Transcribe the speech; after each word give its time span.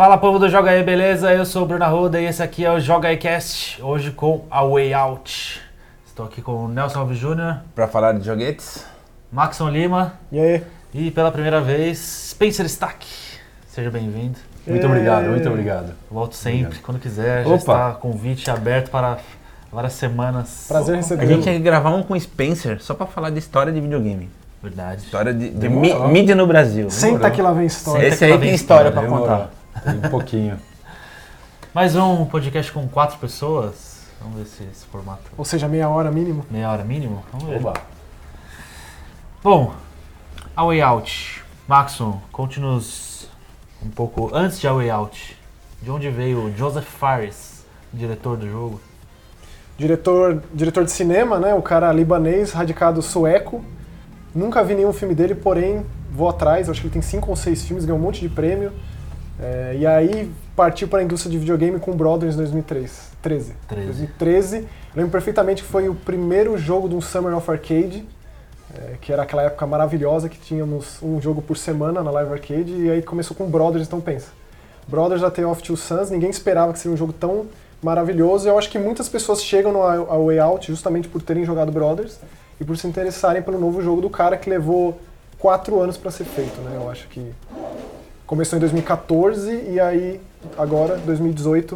Fala 0.00 0.16
povo 0.16 0.38
do 0.38 0.48
Joga 0.48 0.70
aí, 0.70 0.82
beleza? 0.82 1.30
Eu 1.30 1.44
sou 1.44 1.64
o 1.64 1.66
Bruno 1.66 1.84
Arruda 1.84 2.18
e 2.18 2.24
esse 2.24 2.42
aqui 2.42 2.64
é 2.64 2.72
o 2.72 2.80
Joga 2.80 3.08
aí 3.08 3.18
Cast, 3.18 3.82
hoje 3.82 4.10
com 4.10 4.46
a 4.50 4.64
Way 4.64 4.94
Out. 4.94 5.60
Estou 6.06 6.24
aqui 6.24 6.40
com 6.40 6.52
o 6.64 6.68
Nelson 6.68 7.00
Alves 7.00 7.18
Jr., 7.18 7.56
Pra 7.74 7.86
falar 7.86 8.12
de 8.14 8.24
joguetes? 8.24 8.86
Maxon 9.30 9.68
Lima 9.68 10.14
E 10.32 10.40
aí? 10.40 10.62
e 10.94 11.10
pela 11.10 11.30
primeira 11.30 11.60
vez 11.60 11.98
Spencer 12.30 12.64
Stack. 12.64 13.06
Seja 13.68 13.90
bem-vindo. 13.90 14.38
Muito 14.66 14.86
obrigado, 14.86 15.24
muito 15.26 15.46
obrigado. 15.50 15.92
Volto 16.10 16.34
sempre, 16.34 16.60
Obrigado. 16.60 16.82
quando 16.82 16.98
quiser. 16.98 17.42
Já 17.44 17.48
Opa. 17.50 17.56
está 17.58 17.92
convite 17.92 18.50
aberto 18.50 18.90
para 18.90 19.18
várias 19.70 19.92
semanas. 19.92 20.64
Prazer 20.66 20.94
A 20.94 20.96
receber. 20.96 21.26
gente 21.26 21.50
ia 21.50 21.58
gravar 21.58 21.90
um 21.90 22.02
com 22.02 22.14
o 22.14 22.18
Spencer 22.18 22.82
só 22.82 22.94
pra 22.94 23.04
falar 23.04 23.28
de 23.28 23.38
história 23.38 23.70
de 23.70 23.78
videogame. 23.78 24.30
Verdade. 24.62 25.02
História 25.02 25.34
de, 25.34 25.50
de 25.50 25.68
mi- 25.68 25.92
mídia 26.08 26.34
no 26.34 26.46
Brasil. 26.46 26.88
Senta 26.88 27.30
que 27.30 27.42
lá 27.42 27.52
vem 27.52 27.66
história. 27.66 28.06
Esse 28.06 28.24
aí 28.24 28.38
tem 28.38 28.54
história 28.54 28.90
pra 28.90 29.02
Demorou. 29.02 29.26
contar. 29.26 29.59
Tem 29.82 29.96
um 29.96 30.10
pouquinho. 30.10 30.58
Mais 31.72 31.96
um 31.96 32.24
podcast 32.26 32.70
com 32.72 32.86
quatro 32.88 33.18
pessoas. 33.18 34.00
Vamos 34.20 34.38
ver 34.38 34.46
se 34.46 34.62
esse 34.64 34.84
formato 34.86 35.22
Ou 35.38 35.44
seja, 35.44 35.66
meia 35.66 35.88
hora 35.88 36.10
mínimo. 36.10 36.44
meia 36.50 36.70
hora 36.70 36.84
mínimo. 36.84 37.24
Vamos 37.32 37.48
ver. 37.48 37.56
Oba. 37.56 37.74
Bom, 39.42 39.72
a 40.54 40.64
Way 40.64 40.82
Out. 40.82 41.42
Maxon, 41.66 42.20
conte-nos 42.30 43.28
um 43.82 43.88
pouco 43.88 44.30
antes 44.34 44.60
de 44.60 44.68
a 44.68 44.72
Way 44.72 44.90
Out. 44.90 45.36
De 45.80 45.90
onde 45.90 46.10
veio 46.10 46.44
o 46.46 46.56
Joseph 46.56 46.84
Fares, 46.86 47.64
diretor 47.92 48.36
do 48.36 48.50
jogo? 48.50 48.80
Diretor, 49.78 50.42
diretor 50.52 50.84
de 50.84 50.90
cinema, 50.90 51.38
né? 51.38 51.54
O 51.54 51.62
cara 51.62 51.90
libanês, 51.90 52.52
radicado 52.52 53.00
sueco. 53.00 53.64
Nunca 54.34 54.62
vi 54.62 54.74
nenhum 54.74 54.92
filme 54.92 55.14
dele, 55.14 55.34
porém 55.34 55.86
vou 56.12 56.28
atrás. 56.28 56.68
Acho 56.68 56.82
que 56.82 56.88
ele 56.88 56.92
tem 56.92 57.00
cinco 57.00 57.30
ou 57.30 57.36
seis 57.36 57.64
filmes, 57.64 57.86
ganhou 57.86 57.98
um 57.98 58.02
monte 58.02 58.20
de 58.20 58.28
prêmio. 58.28 58.72
É, 59.40 59.76
e 59.78 59.86
aí 59.86 60.30
partiu 60.54 60.86
para 60.86 61.00
a 61.00 61.02
indústria 61.02 61.30
de 61.30 61.38
videogame 61.38 61.80
com 61.80 61.92
Brothers 61.92 62.34
em 62.34 62.38
2013. 62.38 62.92
13. 63.22 63.54
13. 63.66 63.86
2013. 63.86 64.56
Eu 64.58 64.66
lembro 64.94 65.10
perfeitamente 65.10 65.62
que 65.62 65.68
foi 65.68 65.88
o 65.88 65.94
primeiro 65.94 66.58
jogo 66.58 66.88
de 66.88 66.94
um 66.94 67.00
Summer 67.00 67.34
of 67.34 67.50
Arcade, 67.50 68.06
é, 68.74 68.96
que 69.00 69.12
era 69.12 69.22
aquela 69.22 69.42
época 69.42 69.66
maravilhosa 69.66 70.28
que 70.28 70.38
tínhamos 70.38 71.02
um 71.02 71.20
jogo 71.20 71.40
por 71.40 71.56
semana 71.56 72.02
na 72.02 72.10
Live 72.10 72.32
Arcade, 72.32 72.72
e 72.72 72.90
aí 72.90 73.02
começou 73.02 73.36
com 73.36 73.46
Brothers, 73.46 73.86
então 73.86 74.00
pensa. 74.00 74.28
Brothers 74.86 75.22
da 75.22 75.30
Tale 75.30 75.46
of 75.46 75.62
Two 75.62 75.76
Sons, 75.76 76.10
ninguém 76.10 76.28
esperava 76.28 76.72
que 76.72 76.78
seria 76.78 76.94
um 76.94 76.98
jogo 76.98 77.12
tão 77.12 77.46
maravilhoso. 77.82 78.46
Eu 78.46 78.58
acho 78.58 78.68
que 78.68 78.78
muitas 78.78 79.08
pessoas 79.08 79.42
chegam 79.42 79.72
no 79.72 79.82
A 79.82 80.18
Way 80.18 80.38
Out 80.38 80.66
justamente 80.66 81.08
por 81.08 81.22
terem 81.22 81.44
jogado 81.44 81.72
Brothers 81.72 82.18
e 82.60 82.64
por 82.64 82.76
se 82.76 82.86
interessarem 82.86 83.40
pelo 83.40 83.58
novo 83.58 83.80
jogo 83.80 84.02
do 84.02 84.10
cara 84.10 84.36
que 84.36 84.50
levou 84.50 85.00
quatro 85.38 85.80
anos 85.80 85.96
para 85.96 86.10
ser 86.10 86.24
feito, 86.24 86.60
né? 86.60 86.72
Eu 86.74 86.90
acho 86.90 87.08
que 87.08 87.32
começou 88.30 88.56
em 88.56 88.60
2014 88.60 89.70
e 89.70 89.80
aí 89.80 90.20
agora 90.56 90.96
2018 90.98 91.74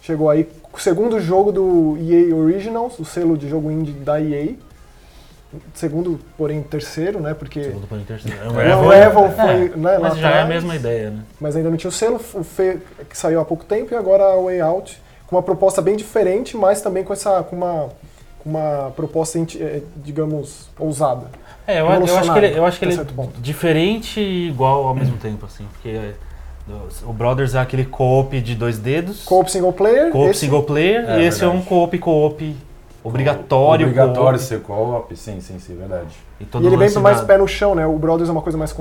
chegou 0.00 0.30
aí 0.30 0.48
o 0.72 0.78
segundo 0.78 1.20
jogo 1.20 1.52
do 1.52 1.98
EA 2.00 2.34
Originals, 2.34 2.98
o 2.98 3.04
selo 3.04 3.36
de 3.36 3.50
jogo 3.50 3.70
indie 3.70 3.92
da 3.92 4.18
EA. 4.18 4.54
Segundo, 5.74 6.18
porém 6.38 6.62
terceiro, 6.62 7.20
né? 7.20 7.34
Porque 7.34 7.64
Segundo 7.64 7.84
o 7.84 7.98
terceiro. 7.98 8.38
É 8.38 8.48
o 8.48 8.52
Revel. 8.56 8.88
Revel 8.88 9.32
foi 9.32 9.68
né, 9.76 9.98
lá 9.98 10.08
Mas 10.08 10.16
já 10.16 10.28
é 10.28 10.32
a 10.32 10.42
atrás, 10.44 10.48
mesma 10.48 10.74
ideia, 10.74 11.10
né? 11.10 11.22
mas 11.38 11.54
ainda 11.54 11.68
não 11.68 11.76
tinha 11.76 11.90
o 11.90 11.92
selo, 11.92 12.16
o 12.16 12.44
Fe, 12.44 12.78
que 13.08 13.16
saiu 13.16 13.38
há 13.38 13.44
pouco 13.44 13.64
tempo, 13.66 13.92
e 13.92 13.96
agora 13.96 14.24
a 14.24 14.36
Way 14.36 14.60
Out, 14.62 15.02
com 15.26 15.36
uma 15.36 15.42
proposta 15.42 15.82
bem 15.82 15.96
diferente, 15.96 16.56
mas 16.56 16.80
também 16.80 17.04
com 17.04 17.12
essa 17.12 17.42
com 17.42 17.56
uma, 17.56 17.90
com 18.42 18.50
uma 18.50 18.92
proposta, 18.96 19.38
eh, 19.38 19.82
digamos, 19.96 20.68
ousada. 20.78 21.26
É, 21.66 21.80
eu, 21.80 21.86
eu 21.86 22.18
acho 22.18 22.32
que 22.32 22.38
ele, 22.38 22.58
eu 22.58 22.64
acho 22.64 22.78
que 22.78 22.84
ele 22.86 22.94
é 23.00 23.04
diferente 23.40 24.20
e 24.20 24.48
igual 24.48 24.86
ao 24.86 24.94
mesmo 24.94 25.16
tempo, 25.18 25.44
assim. 25.44 25.66
Porque 25.72 25.88
é, 25.90 26.14
o 27.06 27.12
Brothers 27.12 27.54
é 27.54 27.58
aquele 27.60 27.84
co-op 27.84 28.40
de 28.40 28.54
dois 28.54 28.78
dedos, 28.78 29.24
Co-op 29.24 29.50
single 29.50 29.72
player, 29.72 30.10
co-op 30.10 30.30
esse- 30.30 30.40
single 30.40 30.62
player, 30.62 31.04
É, 31.08 31.20
e 31.20 31.24
esse 31.26 31.42
é 31.44 31.46
um 31.46 31.50
verdade. 31.52 31.68
co-op 31.68 31.98
co-op 31.98 32.56
obrigatório. 33.04 33.86
Obrigatório 33.86 34.38
co-op, 34.38 34.38
ser 34.48 34.60
co-op, 34.60 35.16
sim, 35.16 35.40
sim, 35.40 35.58
sim, 35.58 35.76
verdade. 35.76 36.08
e 36.40 36.44
todo 36.44 36.62
E 36.64 36.66
ele 36.66 36.76
vem 36.76 36.88
mais 37.00 37.20
pé 37.20 37.36
no 37.38 37.46
chão, 37.48 37.74
né? 37.74 37.86
O 37.86 37.98
Brothers 37.98 38.28
é 38.28 38.32
uma 38.32 38.42
coisa 38.42 38.56
mais 38.58 38.72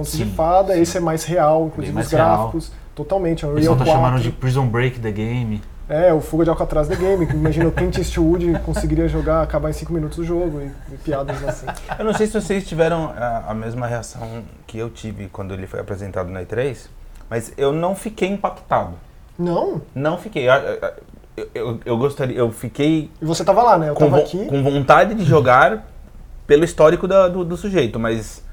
sim. 0.74 0.82
esse 0.82 0.98
é 0.98 1.00
mais 1.00 1.24
real, 1.26 1.68
inclusive 1.68 1.94
mais 1.94 2.08
os 2.08 2.14
gráficos. 2.14 2.72
Totalmente, 2.96 3.46
é 3.46 3.48
um 3.48 3.54
Real 3.54 3.76
tá 3.76 3.86
4. 3.86 3.94
chamando 4.02 4.22
de 4.24 4.32
Prison 4.32 4.66
Break 4.66 5.00
the 5.00 5.12
Game. 5.12 5.62
É, 5.90 6.12
o 6.14 6.20
Fuga 6.20 6.44
de 6.44 6.50
Alcatraz 6.50 6.88
The 6.88 6.96
Game. 6.96 7.26
que 7.26 7.34
Imagina 7.34 7.68
o 7.68 7.72
Clint 7.72 7.98
Eastwood 7.98 8.60
conseguiria 8.66 9.08
jogar, 9.08 9.42
acabar 9.42 9.70
em 9.70 9.74
5 9.74 9.94
minutos 9.94 10.18
o 10.18 10.24
jogo 10.24 10.60
e, 10.62 10.72
e 10.94 10.98
piadas 10.98 11.42
assim. 11.48 11.66
Eu 11.98 12.04
não 12.06 12.14
sei 12.14 12.28
se 12.28 12.34
vocês 12.34 12.68
tiveram 12.68 13.14
a, 13.18 13.46
a 13.50 13.54
mesma 13.54 13.88
reação 13.88 14.44
que 14.66 14.78
eu 14.78 14.90
tive 14.90 15.30
quando 15.30 15.54
ele 15.54 15.66
foi 15.66 15.80
apresentado 15.80 16.30
na 16.30 16.42
E3, 16.44 16.88
mas 17.30 17.54
eu 17.58 17.72
não 17.72 17.96
fiquei 17.96 18.28
impactado. 18.30 18.94
Não, 19.40 19.82
Não 19.96 20.18
fiquei. 20.18 20.50
Eu, 20.50 21.46
eu, 21.54 21.80
eu- 21.86 21.98
gostaria, 21.98 22.36
eu 22.36 22.52
fiquei 22.52 23.12
e 23.22 23.26
você 23.26 23.46
tava 23.46 23.62
lá, 23.62 23.78
né? 23.78 23.90
Eu 23.90 23.94
com, 23.94 24.06
tava 24.10 24.18
aqui. 24.24 24.46
com 24.48 24.64
vontade 24.64 25.14
de 25.14 25.24
jogar 25.24 25.86
pelo 26.48 26.64
histórico 26.66 27.08
da- 27.08 27.28
do, 27.28 27.46
do 27.46 27.56
sujeito, 27.56 28.00
mas 28.00 28.44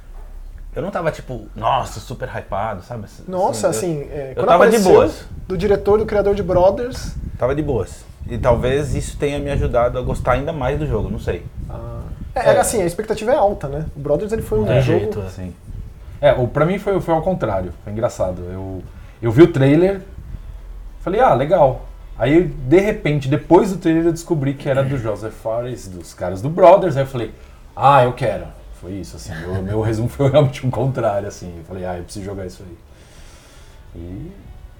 eu 0.74 0.82
não 0.82 0.90
tava 0.90 1.10
tipo, 1.10 1.46
nossa, 1.54 2.00
super 2.00 2.28
hypado, 2.28 2.82
sabe? 2.82 3.04
Assim, 3.04 3.22
Nossa, 3.28 3.66
eu- 3.66 3.70
assim, 3.70 4.00
é, 4.10 4.30
eu 4.30 4.34
quando 4.36 4.48
tava 4.48 4.68
de 4.68 4.78
boas. 4.78 5.24
Do 5.46 5.56
diretor, 5.56 5.98
do 5.98 6.06
criador 6.06 6.34
de 6.34 6.42
Brothers. 6.42 7.14
Tava 7.38 7.54
de 7.54 7.62
boas. 7.62 8.04
E 8.28 8.38
talvez 8.38 8.94
isso 8.94 9.16
tenha 9.18 9.38
me 9.38 9.50
ajudado 9.50 9.98
a 9.98 10.02
gostar 10.02 10.32
ainda 10.32 10.52
mais 10.52 10.78
do 10.78 10.86
jogo, 10.86 11.10
não 11.10 11.18
sei. 11.18 11.44
É, 12.34 12.50
é, 12.50 12.58
assim, 12.58 12.82
a 12.82 12.86
expectativa 12.86 13.30
é 13.32 13.36
alta, 13.36 13.68
né? 13.68 13.84
O 13.94 14.00
Brothers 14.00 14.32
ele 14.32 14.42
foi 14.42 14.58
um 14.60 14.64
tem 14.64 14.80
jogo. 14.82 14.98
jeito, 14.98 15.20
é. 15.20 15.28
Sim. 15.28 15.54
É, 16.20 16.32
o, 16.32 16.48
pra 16.48 16.64
mim 16.64 16.78
foi, 16.78 16.98
foi 17.00 17.14
ao 17.14 17.22
contrário, 17.22 17.72
foi 17.84 17.92
engraçado. 17.92 18.42
Eu, 18.50 18.82
eu 19.22 19.30
vi 19.30 19.42
o 19.42 19.52
trailer, 19.52 20.00
falei, 21.00 21.20
ah, 21.20 21.34
legal. 21.34 21.82
Aí, 22.18 22.44
de 22.44 22.80
repente, 22.80 23.28
depois 23.28 23.70
do 23.70 23.78
trailer, 23.78 24.06
eu 24.06 24.12
descobri 24.12 24.54
que 24.54 24.68
era 24.68 24.82
do 24.82 24.96
Joseph 24.96 25.34
Fares, 25.34 25.86
dos 25.86 26.14
caras 26.14 26.40
do 26.40 26.48
Brothers. 26.48 26.96
Aí 26.96 27.02
eu 27.02 27.06
falei, 27.06 27.32
ah, 27.76 28.04
eu 28.04 28.12
quero. 28.12 28.46
Foi 28.84 28.92
isso, 28.92 29.16
assim. 29.16 29.32
Meu, 29.40 29.62
meu 29.62 29.80
resumo 29.80 30.08
foi 30.08 30.28
realmente 30.30 30.64
um 30.66 30.70
contrário, 30.70 31.26
assim. 31.26 31.52
Eu 31.58 31.64
falei, 31.64 31.84
ah, 31.86 31.96
eu 31.96 32.04
preciso 32.04 32.24
jogar 32.24 32.44
isso 32.46 32.62
aí. 32.62 32.76
E 33.96 34.32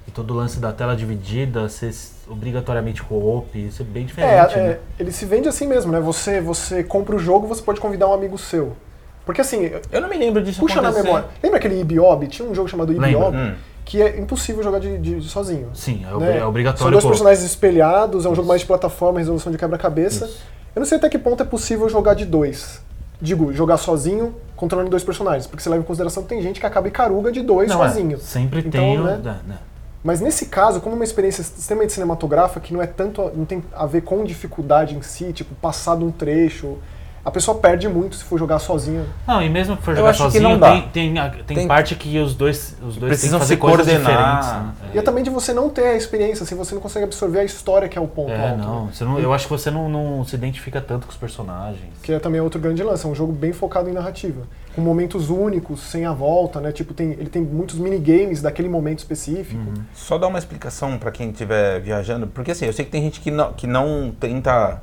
E 0.06 0.10
todo 0.10 0.32
o 0.32 0.37
lance 0.37 0.59
da 0.60 0.72
tela 0.72 0.94
dividida, 0.94 1.66
ser 1.70 1.91
obrigatoriamente 2.28 3.03
co-op, 3.03 3.56
isso 3.59 3.81
é 3.81 3.84
bem 3.84 4.03
É, 4.03 4.06
diferente, 4.06 4.54
é, 4.59 4.69
né? 4.69 4.78
ele 4.98 5.10
se 5.10 5.25
vende 5.25 5.48
assim 5.48 5.66
mesmo, 5.66 5.91
né? 5.91 6.00
Você, 6.00 6.41
você 6.41 6.84
compra 6.84 7.16
o 7.16 7.19
jogo, 7.19 7.47
você 7.47 7.62
pode 7.62 7.81
convidar 7.81 8.06
um 8.09 8.12
amigo 8.12 8.37
seu. 8.37 8.76
Porque 9.25 9.41
assim, 9.41 9.70
Eu 9.91 10.03
não 10.03 10.09
me 10.10 10.19
lembro 10.19 10.43
disso 10.43 10.60
puxa 10.60 10.82
na 10.82 10.88
acontecer. 10.88 11.06
memória. 11.06 11.28
Lembra 11.43 11.59
aquele 11.59 11.81
Ibiob? 11.81 12.26
Tinha 12.26 12.47
um 12.47 12.54
jogo 12.54 12.69
chamado. 12.69 12.93
Ibiob, 12.93 13.34
Hum. 13.34 13.54
que 13.87 14.03
é 14.03 14.19
impossível 14.20 14.62
jogar 14.62 14.78
de, 14.81 14.98
de- 14.98 15.22
sozinho. 15.22 15.70
Sim, 15.72 16.04
é, 16.06 16.19
né? 16.19 16.37
é 16.37 16.38
São 16.41 16.48
obrigatório 16.50 16.93
dois 16.93 17.03
co-op. 17.03 17.12
personagens 17.14 17.43
espelhados, 17.43 18.26
é 18.26 18.28
um 18.28 18.34
jogo 18.34 18.47
mais 18.48 18.60
de 18.60 18.66
plataforma, 18.66 19.19
resolução 19.19 19.50
de 19.50 19.56
quebra-cabeça. 19.56 20.26
Isso. 20.26 20.43
Eu 20.76 20.81
não 20.81 20.87
sei 20.87 20.98
até 20.98 21.09
que 21.09 21.19
ponto 21.19 21.43
é 21.43 21.47
possível 21.47 21.88
jogar 21.88 22.12
de 22.12 22.26
dois. 22.26 22.82
Digo, 23.24 23.52
jogar 23.52 23.78
sozinho, 23.78 24.34
controlando 24.54 24.90
dois 24.90 25.02
personagens. 25.02 25.46
Porque 25.46 25.62
você 25.62 25.70
leva 25.70 25.82
em 25.82 25.86
consideração 25.86 26.22
que 26.22 26.28
tem 26.28 26.42
gente 26.42 26.60
que 26.60 26.66
acaba 26.66 26.86
icaruga 26.88 27.32
de 27.32 27.42
dois 27.42 27.68
Não, 27.70 27.82
é, 27.82 27.88
sozinho. 27.88 28.18
sempre 28.18 28.60
Então, 28.60 28.70
tem 28.70 28.98
né? 28.98 29.40
né. 29.46 29.58
Mas 30.02 30.20
nesse 30.20 30.46
caso, 30.46 30.82
como 30.82 30.94
uma 30.94 31.04
experiência 31.04 31.40
extremamente 31.40 31.94
cinematográfica, 31.94 32.60
que 32.60 32.74
não 32.74 32.82
é 32.82 32.86
tanto, 32.86 33.22
não 33.34 33.46
tem 33.46 33.64
a 33.72 33.86
ver 33.86 34.02
com 34.02 34.22
dificuldade 34.22 34.94
em 34.94 35.00
si, 35.00 35.32
tipo, 35.32 35.54
passar 35.54 35.96
de 35.96 36.04
um 36.04 36.10
trecho, 36.10 36.76
a 37.24 37.30
pessoa 37.30 37.56
perde 37.58 37.88
muito 37.88 38.16
se 38.16 38.24
for 38.24 38.38
jogar 38.38 38.58
sozinha. 38.58 39.04
Não, 39.26 39.40
e 39.42 39.48
mesmo 39.48 39.76
que 39.76 39.82
for 39.82 39.96
jogar 39.96 40.10
acho 40.10 40.18
que 40.18 40.24
sozinho, 40.24 40.42
não 40.50 40.58
dá. 40.58 40.72
tem, 40.72 40.82
tem, 40.88 41.14
tem 41.46 41.56
Tem- 41.56 41.66
parte 41.68 41.94
que 41.94 42.18
os 42.18 42.34
dois, 42.34 42.76
os 42.86 42.96
dois 42.96 43.10
Precisam 43.10 43.38
que 43.38 43.44
fazer 43.44 43.54
se 43.54 43.60
coisas 43.60 43.86
coordenar. 43.86 44.40
diferentes. 44.40 44.48
Né? 44.84 44.90
E 44.94 44.98
é 44.98 45.02
também 45.02 45.24
de 45.24 45.30
você 45.30 45.52
não 45.54 45.70
ter 45.70 45.86
a 45.86 45.94
experiência, 45.96 46.44
assim, 46.44 46.54
você 46.54 46.74
não 46.74 46.82
consegue 46.82 47.04
absorver 47.06 47.40
a 47.40 47.44
história 47.44 47.88
que 47.88 47.96
é 47.98 48.00
o 48.00 48.06
ponto 48.06 48.30
É, 48.30 48.50
alto. 48.50 48.58
não, 48.58 48.84
né? 48.86 48.90
você 48.92 49.04
não. 49.04 49.18
Eu 49.18 49.32
acho 49.32 49.46
que 49.46 49.50
você 49.52 49.70
não, 49.70 49.88
não 49.88 50.24
se 50.24 50.34
identifica 50.36 50.80
tanto 50.80 51.06
com 51.06 51.12
os 51.12 51.18
personagens. 51.18 51.80
Que 52.02 52.12
é 52.12 52.18
também 52.18 52.40
outro 52.40 52.60
grande 52.60 52.82
lance, 52.82 53.06
é 53.06 53.08
um 53.08 53.14
jogo 53.14 53.32
bem 53.32 53.52
focado 53.52 53.88
em 53.88 53.92
narrativa. 53.92 54.42
Com 54.74 54.80
momentos 54.82 55.30
únicos, 55.30 55.80
sem 55.80 56.04
a 56.04 56.12
volta, 56.12 56.60
né? 56.60 56.72
Tipo, 56.72 56.92
tem, 56.92 57.12
ele 57.12 57.30
tem 57.30 57.40
muitos 57.42 57.76
minigames 57.76 58.43
daquele 58.43 58.69
momento 58.69 58.99
específico. 58.99 59.62
Só 59.94 60.19
dar 60.19 60.26
uma 60.26 60.38
explicação 60.38 60.99
pra 60.99 61.12
quem 61.12 61.31
estiver 61.31 61.81
viajando, 61.81 62.26
porque 62.26 62.50
assim, 62.50 62.66
eu 62.66 62.72
sei 62.72 62.84
que 62.84 62.90
tem 62.90 63.02
gente 63.02 63.20
que 63.20 63.31
não, 63.31 63.52
que 63.52 63.66
não 63.69 64.12
tenta 64.19 64.82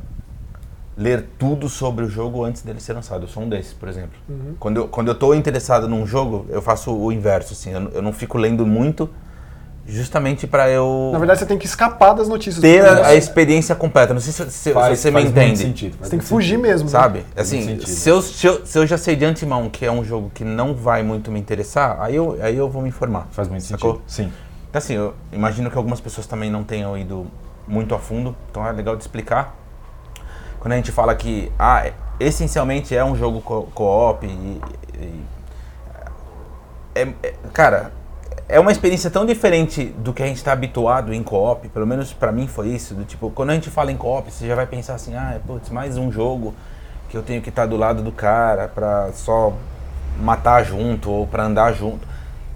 ler 0.98 1.26
tudo 1.40 1.70
sobre 1.70 2.04
o 2.06 2.10
jogo 2.10 2.44
antes 2.44 2.62
dele 2.62 2.80
ser 2.80 2.94
lançado. 2.94 3.24
Eu 3.24 3.28
sou 3.28 3.44
um 3.44 3.50
desses, 3.50 3.74
por 3.74 3.88
exemplo. 3.90 4.12
Uhum. 4.30 4.56
Quando, 4.60 4.78
eu, 4.78 4.88
quando 4.88 5.08
eu 5.08 5.16
tô 5.16 5.34
interessado 5.34 5.88
num 5.88 6.06
jogo, 6.06 6.46
eu 6.50 6.62
faço 6.62 6.94
o 6.96 7.12
inverso, 7.12 7.54
assim, 7.54 7.72
eu, 7.72 7.80
não- 7.80 7.92
eu 7.92 8.02
não 8.02 8.14
fico 8.14 8.38
lendo 8.38 8.66
muito, 8.68 9.10
justamente 9.88 10.46
pra 10.46 10.70
eu 10.70 11.10
Na 11.12 11.18
verdade, 11.20 11.40
você 11.40 11.46
tem 11.46 11.58
que 11.58 11.66
escapar 11.66 12.14
das 12.14 12.28
notícias. 12.30 12.62
ter 12.62 12.86
a, 12.86 13.08
a 13.08 13.16
experiência 13.16 13.74
completa. 13.74 14.14
Não 14.14 14.22
sei 14.22 14.32
se, 14.32 14.52
se- 14.52 14.74
faz- 14.74 15.00
se 15.00 15.04
você 15.04 15.12
me 15.12 15.24
entende. 15.24 15.60
sentido, 15.60 15.94
faz 15.98 16.06
Você 16.08 16.10
tem 16.12 16.20
que 16.20 16.26
fugir 16.26 16.50
sentido. 16.56 16.62
mesmo. 16.68 16.86
né? 16.86 16.92
Sabe? 16.92 17.26
Faz 17.36 17.48
Assim, 17.48 17.80
se 17.80 18.10
eu, 18.10 18.22
se, 18.22 18.46
eu, 18.48 18.66
se 18.66 18.78
eu 18.78 18.86
já 18.86 18.98
sei 18.98 19.16
de 19.16 19.26
antemão 19.26 19.70
que 19.70 19.86
é 19.86 19.92
um 19.92 20.04
jogo 20.04 20.30
que 20.34 20.44
não 20.44 20.74
vai 20.76 21.04
muito 21.04 21.32
me 21.32 21.40
interessar, 21.40 21.98
aí 22.02 22.16
eu, 22.16 22.38
aí 22.42 22.56
eu 22.56 22.70
vou 22.70 22.82
me 22.82 22.90
informar. 22.90 23.28
Faz 23.32 23.48
muito 23.48 23.64
Sacou? 23.64 23.94
sentido. 23.96 24.04
Sim. 24.08 24.32
Assim, 24.74 24.94
eu 24.94 25.14
imagino 25.34 25.70
que 25.70 25.78
algumas 25.78 26.00
pessoas 26.00 26.28
também 26.28 26.50
não 26.50 26.64
tenham 26.64 26.98
ido 26.98 27.28
muito 27.68 27.94
a 27.94 28.00
fundo, 28.00 28.36
então 28.50 28.66
é 28.66 28.72
legal 28.72 28.96
de 28.96 29.04
explicar. 29.04 29.56
Quando 30.62 30.74
a 30.74 30.76
gente 30.78 30.92
fala 30.92 31.14
que, 31.16 31.52
ah, 31.58 31.90
essencialmente 32.20 32.96
é 32.96 33.04
um 33.04 33.16
jogo 33.16 33.42
co- 33.42 33.64
co-op 33.74 34.26
e, 34.28 34.62
e- 34.96 35.26
é, 36.94 37.02
é- 37.24 37.34
cara, 37.52 37.92
é 38.48 38.60
uma 38.60 38.72
experiência 38.72 39.10
tão 39.10 39.26
diferente 39.26 39.86
do 39.86 40.14
que 40.14 40.22
a 40.22 40.28
gente 40.28 40.38
está 40.38 40.52
habituado 40.52 41.14
em 41.14 41.24
co-op, 41.24 41.68
pelo 41.70 41.88
menos 41.88 42.14
pra 42.14 42.32
mim 42.32 42.48
foi 42.48 42.68
isso, 42.68 42.94
do 42.94 43.04
tipo, 43.04 43.32
quando 43.32 43.50
a 43.50 43.54
gente 43.56 43.72
fala 43.72 43.92
em 43.92 43.98
co-op, 43.98 44.32
você 44.32 44.46
já 44.48 44.54
vai 44.54 44.68
pensar 44.68 44.94
assim, 44.94 45.16
ah, 45.16 45.40
putz, 45.48 45.70
mais 45.72 45.98
um 45.98 46.12
jogo 46.12 46.54
que 47.10 47.18
eu 47.18 47.24
tenho 47.24 47.42
que 47.42 47.50
estar 47.50 47.66
do 47.66 47.76
lado 47.76 48.04
do 48.04 48.12
cara 48.12 48.68
pra 48.68 49.10
só 49.14 49.54
matar 50.22 50.64
junto 50.64 51.10
ou 51.10 51.26
pra 51.26 51.44
andar 51.44 51.74
junto. 51.74 52.08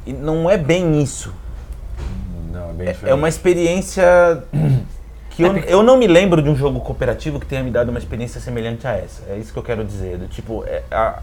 E 0.05 0.13
não 0.13 0.47
é 0.47 0.57
bem 0.57 1.01
isso. 1.01 1.33
Não, 2.51 2.69
é 2.69 2.73
bem 2.73 2.87
É- 2.87 2.91
diferente. 2.91 3.11
É 3.11 3.15
uma 3.15 3.27
experiência 3.27 4.43
que 5.35 5.43
eu, 5.43 5.55
eu 5.57 5.83
não 5.83 5.97
me 5.97 6.07
lembro 6.07 6.41
de 6.41 6.49
um 6.49 6.55
jogo 6.55 6.79
cooperativo 6.79 7.39
que 7.39 7.45
tenha 7.45 7.63
me 7.63 7.71
dado 7.71 7.89
uma 7.89 7.99
experiência 7.99 8.39
semelhante 8.41 8.87
a 8.87 8.93
essa. 8.93 9.23
É 9.29 9.37
isso 9.37 9.51
que 9.53 9.59
eu 9.59 9.63
quero 9.63 9.83
dizer. 9.83 10.17
Do 10.17 10.27
tipo, 10.27 10.63
é 10.65 10.83
a, 10.91 11.19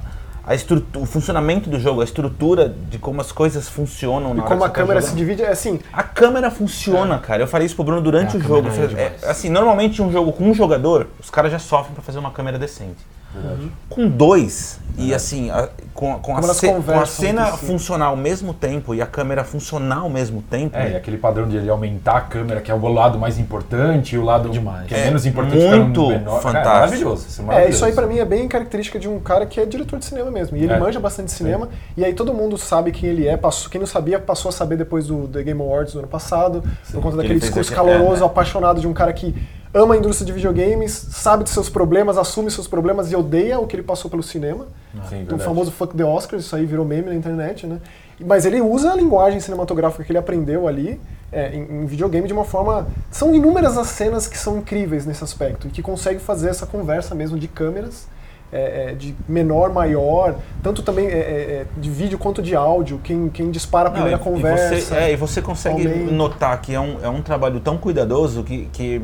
a 0.47 0.55
estrutura, 0.55 1.03
o 1.03 1.07
funcionamento 1.07 1.71
do 1.71 1.79
jogo, 1.79 2.01
a 2.01 2.05
estrutura 2.05 2.69
de 2.69 2.99
como 2.99 3.21
as 3.21 3.31
coisas 3.33 3.69
funcionam 3.69 4.33
E 4.33 4.35
na 4.35 4.43
como 4.43 4.65
a 4.65 4.69
tá 4.69 4.75
câmera 4.75 5.01
se 5.01 5.09
jogando. 5.09 5.19
divide, 5.19 5.43
é 5.43 5.51
assim, 5.51 5.81
A 5.93 6.03
câmera 6.03 6.51
funciona, 6.51 7.19
cara. 7.19 7.43
Eu 7.43 7.47
falei 7.47 7.67
isso 7.67 7.75
pro 7.77 7.85
Bruno 7.85 8.01
durante 8.03 8.37
É, 8.37 8.39
o 8.39 8.43
jogo. 8.43 8.69
é 8.69 9.03
é, 9.23 9.31
assim, 9.31 9.49
normalmente 9.49 10.03
um 10.03 10.11
jogo 10.13 10.33
com 10.33 10.45
um 10.51 10.55
jogador, 10.55 11.07
os 11.21 11.31
caras 11.31 11.51
já 11.53 11.59
sofrem 11.59 11.95
pra 11.95 12.03
fazer 12.03 12.19
uma 12.19 12.31
câmera 12.31 12.59
decente. 12.59 12.99
Verdade. 13.35 13.71
Com 13.89 14.09
dois, 14.09 14.79
e 14.99 15.15
assim, 15.15 15.51
a- 15.51 15.69
com, 15.95 16.19
com, 16.19 16.37
a, 16.37 16.43
ce- 16.43 16.67
com 16.83 17.01
a 17.01 17.07
cena 17.07 17.53
si. 17.53 17.67
funcionar 17.67 18.07
ao 18.07 18.17
mesmo 18.17 18.53
tempo 18.53 18.95
e 18.95 19.01
a 19.01 19.07
câmera 19.07 19.43
funcionar 19.45 19.99
ao 20.01 20.11
mesmo 20.11 20.43
tempo, 20.43 20.77
É, 20.77 20.93
e 20.93 20.97
aquele 20.97 21.17
padrão 21.19 21.49
de 21.49 21.57
ele 21.57 21.71
aumentar 21.71 22.17
a 22.17 22.21
câmera, 22.23 22.61
que 22.61 22.71
é 22.71 22.75
o 22.75 22.89
lado 22.89 23.19
mais 23.19 23.39
importante, 23.39 24.15
e 24.15 24.19
o 24.19 24.25
lado 24.25 24.49
Demais. 24.51 24.87
que 24.87 24.95
é, 24.95 25.01
É 25.01 25.05
menos 25.05 25.25
importante 25.27 25.57
muito 25.65 26.09
menor. 26.09 26.41
Cara, 26.41 26.43
fantástico. 26.43 26.69
é 26.69 26.81
maravilhoso. 26.81 27.27
Isso 27.29 27.41
é, 27.41 27.45
É, 27.45 27.47
maravilhoso. 27.47 27.77
isso 27.77 27.85
aí 27.87 27.93
pra 27.93 28.07
mim 28.07 28.19
é 28.19 28.25
bem 28.25 28.49
característica 28.49 28.99
de 28.99 29.09
um 29.09 29.19
cara 29.21 29.47
que 29.47 29.61
é 29.61 29.65
diretor 29.67 29.99
de 29.99 30.05
cinema 30.05 30.31
mesmo. 30.31 30.57
E 30.57 30.63
ele 30.65 30.73
É. 30.73 30.79
manja 30.79 31.01
bastante 31.01 31.31
cinema. 31.33 31.69
E 31.97 32.05
aí 32.05 32.13
todo 32.15 32.35
mundo 32.35 32.59
sabe 32.59 32.91
quem 32.93 33.09
ele 33.09 33.27
é. 33.27 33.37
Passou, 33.37 33.71
quem 33.71 33.79
não 33.81 33.87
sabia 33.87 34.19
passou 34.19 34.49
a 34.49 34.53
saber 34.53 34.77
depois 34.77 35.07
do 35.07 35.27
The 35.29 35.43
Game 35.43 35.61
Awards 35.61 35.93
do 35.95 36.01
ano 36.01 36.09
passado. 36.09 36.63
Por 36.91 37.01
conta 37.01 37.15
Ele 37.17 37.23
daquele 37.23 37.41
discurso 37.41 37.73
aquele- 37.73 37.93
caloroso, 37.97 38.23
é, 38.23 38.25
é. 38.25 38.27
apaixonado 38.27 38.81
de 38.81 38.87
um 38.87 38.93
cara 38.93 39.13
que 39.13 39.35
ama 39.75 39.95
a 39.95 39.97
indústria 39.97 40.27
de 40.27 40.33
videogames, 40.33 40.93
sabe 40.93 41.45
dos 41.45 41.53
seus 41.53 41.69
problemas, 41.69 42.19
assume 42.19 42.51
seus 42.51 42.67
problemas 42.69 43.11
e 43.11 43.17
odeia 43.17 43.59
o 43.59 43.67
que 43.67 43.75
ele 43.77 43.83
passou 43.83 44.11
pelo 44.11 44.23
cinema. 44.23 44.67
Sim, 45.09 45.27
O 45.33 45.39
famoso 45.39 45.71
fuck 45.71 45.97
the 45.97 46.05
Oscars, 46.05 46.45
isso 46.45 46.55
aí 46.55 46.67
virou 46.67 46.85
meme 46.85 47.09
na 47.09 47.15
internet, 47.15 47.67
né? 47.67 47.79
Mas 48.25 48.45
ele 48.45 48.61
usa 48.61 48.93
a 48.93 48.95
linguagem 48.97 49.41
cinematográfica 49.41 50.05
que 50.05 50.13
ele 50.13 50.19
aprendeu 50.19 50.69
ali 50.69 51.01
é, 51.33 51.55
em, 51.55 51.83
em 51.83 51.87
videogame 51.87 52.27
de 52.27 52.33
uma 52.33 52.45
forma. 52.45 52.87
São 53.11 53.35
inúmeras 53.35 53.77
as 53.79 53.89
cenas 53.89 54.27
que 54.29 54.39
são 54.39 54.59
incríveis 54.59 55.07
nesse 55.07 55.25
aspecto 55.25 55.67
e 55.67 55.71
que 55.71 55.83
consegue 55.83 56.21
fazer 56.21 56.51
essa 56.51 56.67
conversa 56.67 57.15
mesmo 57.15 57.39
de 57.39 57.49
câmeras. 57.49 58.07
é, 58.53 58.91
é, 58.91 58.95
de 58.95 59.15
menor, 59.27 59.73
maior, 59.73 60.35
tanto 60.63 60.83
também 60.83 61.07
é, 61.07 61.11
é, 61.11 61.17
é, 61.17 61.67
de 61.79 61.89
vídeo 61.89 62.19
quanto 62.19 62.43
de 62.43 62.55
áudio, 62.55 63.01
quem, 63.03 63.31
quem 63.31 63.51
dispara 63.51 63.89
a 63.89 63.91
Não, 63.91 63.95
primeira 63.95 64.21
e- 64.21 64.23
conversa. 64.23 64.75
E 64.75 64.81
você, 64.83 64.95
é, 64.95 65.13
e 65.13 65.17
você 65.17 65.41
consegue 65.41 65.87
aumenta. 65.89 66.13
notar 66.13 66.61
que 66.61 66.75
é 66.75 66.79
um, 66.79 66.99
é 67.03 67.09
um 67.09 67.23
trabalho 67.23 67.61
tão 67.61 67.79
cuidadoso 67.79 68.45
que, 68.45 68.69
que 68.71 69.01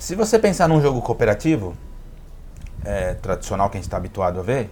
se 0.00 0.14
você 0.14 0.38
pensar 0.38 0.66
num 0.66 0.80
jogo 0.80 1.02
cooperativo, 1.02 1.74
é, 2.84 3.12
tradicional 3.14 3.68
que 3.68 3.76
a 3.76 3.78
gente 3.78 3.86
está 3.86 3.98
habituado 3.98 4.40
a 4.40 4.42
ver, 4.42 4.70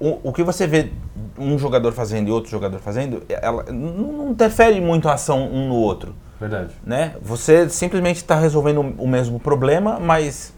o, 0.00 0.30
o 0.30 0.32
que 0.32 0.42
você 0.42 0.66
vê 0.66 0.90
um 1.38 1.58
jogador 1.58 1.92
fazendo 1.92 2.28
e 2.28 2.30
outro 2.30 2.50
jogador 2.50 2.78
fazendo, 2.78 3.22
ela 3.28 3.64
não 3.70 4.30
interfere 4.30 4.80
muito 4.80 5.06
a 5.06 5.12
ação 5.12 5.46
um 5.46 5.68
no 5.68 5.74
outro. 5.74 6.14
Verdade. 6.40 6.74
Né? 6.82 7.14
Você 7.20 7.68
simplesmente 7.68 8.16
está 8.16 8.34
resolvendo 8.34 8.80
o 8.80 9.06
mesmo 9.06 9.38
problema, 9.38 10.00
mas 10.00 10.52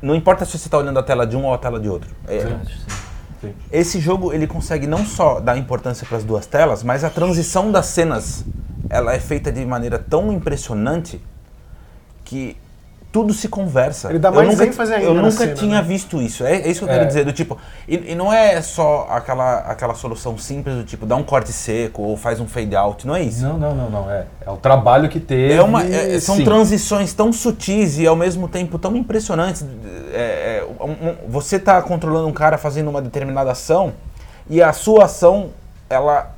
não 0.00 0.14
importa 0.14 0.44
se 0.44 0.52
você 0.52 0.68
está 0.68 0.76
olhando 0.76 0.98
a 0.98 1.02
tela 1.02 1.26
de 1.26 1.34
um 1.34 1.46
ou 1.46 1.54
a 1.54 1.58
tela 1.58 1.80
de 1.80 1.88
outro. 1.88 2.10
É, 2.28 2.38
Verdade, 2.38 2.78
sim. 2.78 3.02
Sim. 3.40 3.54
esse 3.72 3.98
jogo 3.98 4.32
ele 4.32 4.46
consegue 4.46 4.86
não 4.86 5.04
só 5.04 5.40
dar 5.40 5.56
importância 5.56 6.06
para 6.06 6.18
as 6.18 6.24
duas 6.24 6.46
telas, 6.46 6.84
mas 6.84 7.02
a 7.02 7.10
transição 7.10 7.72
das 7.72 7.86
cenas 7.86 8.44
ela 8.88 9.14
é 9.14 9.18
feita 9.18 9.50
de 9.50 9.64
maneira 9.64 9.98
tão 9.98 10.30
impressionante 10.30 11.20
que 12.22 12.56
tudo 13.12 13.34
se 13.34 13.46
conversa. 13.46 14.08
Ele 14.08 14.18
dá 14.18 14.30
Eu 14.30 14.34
mais 14.34 14.48
nunca, 14.48 14.64
ênfase 14.64 14.94
ainda 14.94 15.06
Eu 15.06 15.14
nunca 15.14 15.30
cena, 15.32 15.52
tinha 15.54 15.76
né? 15.76 15.82
visto 15.86 16.20
isso. 16.20 16.44
É, 16.44 16.56
é 16.62 16.68
isso 16.68 16.80
que 16.80 16.86
eu 16.86 16.90
É. 16.90 16.94
quero 16.94 17.06
dizer 17.06 17.24
do 17.26 17.32
tipo. 17.32 17.58
E, 17.86 18.12
e 18.12 18.14
não 18.14 18.32
é 18.32 18.62
só 18.62 19.06
aquela 19.10 19.58
aquela 19.58 19.94
solução 19.94 20.38
simples 20.38 20.74
do 20.76 20.82
tipo 20.82 21.04
dá 21.04 21.14
um 21.14 21.22
corte 21.22 21.52
seco 21.52 22.00
ou 22.02 22.16
faz 22.16 22.40
um 22.40 22.48
fade 22.48 22.74
out. 22.74 23.06
Não 23.06 23.14
é 23.14 23.22
isso. 23.22 23.42
Não, 23.42 23.58
não, 23.58 23.74
não, 23.74 23.90
não. 23.90 24.10
É, 24.10 24.24
é 24.46 24.50
o 24.50 24.56
trabalho 24.56 25.10
que 25.10 25.20
teve. 25.20 25.52
É 25.52 25.62
uma, 25.62 25.84
é- 25.84 26.18
são 26.18 26.36
sim. 26.36 26.44
transições 26.44 27.12
tão 27.12 27.30
sutis 27.34 27.98
e 27.98 28.06
ao 28.06 28.16
mesmo 28.16 28.48
tempo 28.48 28.78
tão 28.78 28.96
impressionantes. 28.96 29.62
É, 30.14 30.62
é, 30.62 30.66
um- 30.82 31.28
você 31.30 31.56
está 31.56 31.82
controlando 31.82 32.26
um 32.26 32.32
cara 32.32 32.56
fazendo 32.56 32.88
uma 32.88 33.02
determinada 33.02 33.52
ação 33.52 33.92
e 34.48 34.62
a 34.62 34.72
sua 34.72 35.04
ação 35.04 35.50
ela 35.90 36.30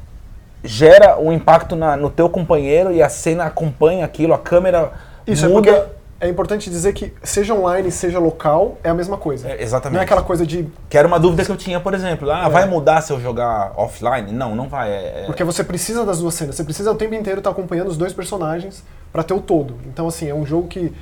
gera 0.64 1.18
um 1.20 1.32
impacto 1.32 1.76
na- 1.76 1.96
no 1.96 2.10
teu 2.10 2.28
companheiro 2.28 2.90
e 2.92 3.02
a 3.02 3.08
cena 3.08 3.44
acompanha 3.44 4.04
aquilo, 4.04 4.32
a 4.34 4.38
câmera 4.38 4.92
Isso 5.26 5.48
muda. 5.48 5.70
é 5.70 5.74
porque 5.74 5.94
é 6.24 6.28
importante 6.30 6.70
dizer 6.70 6.92
que 6.94 7.12
seja 7.22 7.54
online, 7.54 7.90
seja 7.90 8.18
local, 8.18 8.78
é 8.82 8.88
a 8.88 8.94
mesma 8.94 9.16
coisa. 9.16 9.48
É, 9.48 9.62
exatamente. 9.62 9.94
Não 9.94 10.00
é 10.00 10.04
aquela 10.04 10.22
coisa 10.22 10.46
de 10.46 10.66
Que 10.88 10.96
era 10.96 11.06
uma 11.06 11.20
dúvida 11.20 11.44
que 11.44 11.50
eu 11.50 11.56
tinha, 11.56 11.78
por 11.80 11.92
exemplo. 11.94 12.30
Ah, 12.30 12.46
É. 12.46 12.48
vai 12.48 12.66
mudar 12.66 13.00
se 13.02 13.12
eu 13.12 13.20
jogar 13.20 13.72
offline? 13.76 14.32
Não, 14.32 14.56
não 14.56 14.68
vai. 14.68 14.90
É, 14.90 14.94
é- 14.94 15.22
Porque 15.26 15.44
você 15.44 15.62
precisa 15.62 16.04
das 16.04 16.18
duas 16.20 16.34
cenas. 16.34 16.54
Você 16.56 16.64
precisa 16.64 16.90
o 16.90 16.94
tempo 16.94 17.14
inteiro 17.14 17.40
estar 17.40 17.50
acompanhando 17.50 17.88
os 17.88 17.96
dois 17.96 18.12
personagens 18.12 18.82
pra 19.12 19.22
ter 19.22 19.34
o 19.34 19.40
todo. 19.40 19.74
Então, 19.86 20.08
assim, 20.08 20.28
é 20.28 20.34
um 20.34 20.46
jogo 20.46 20.66
que. 20.68 20.92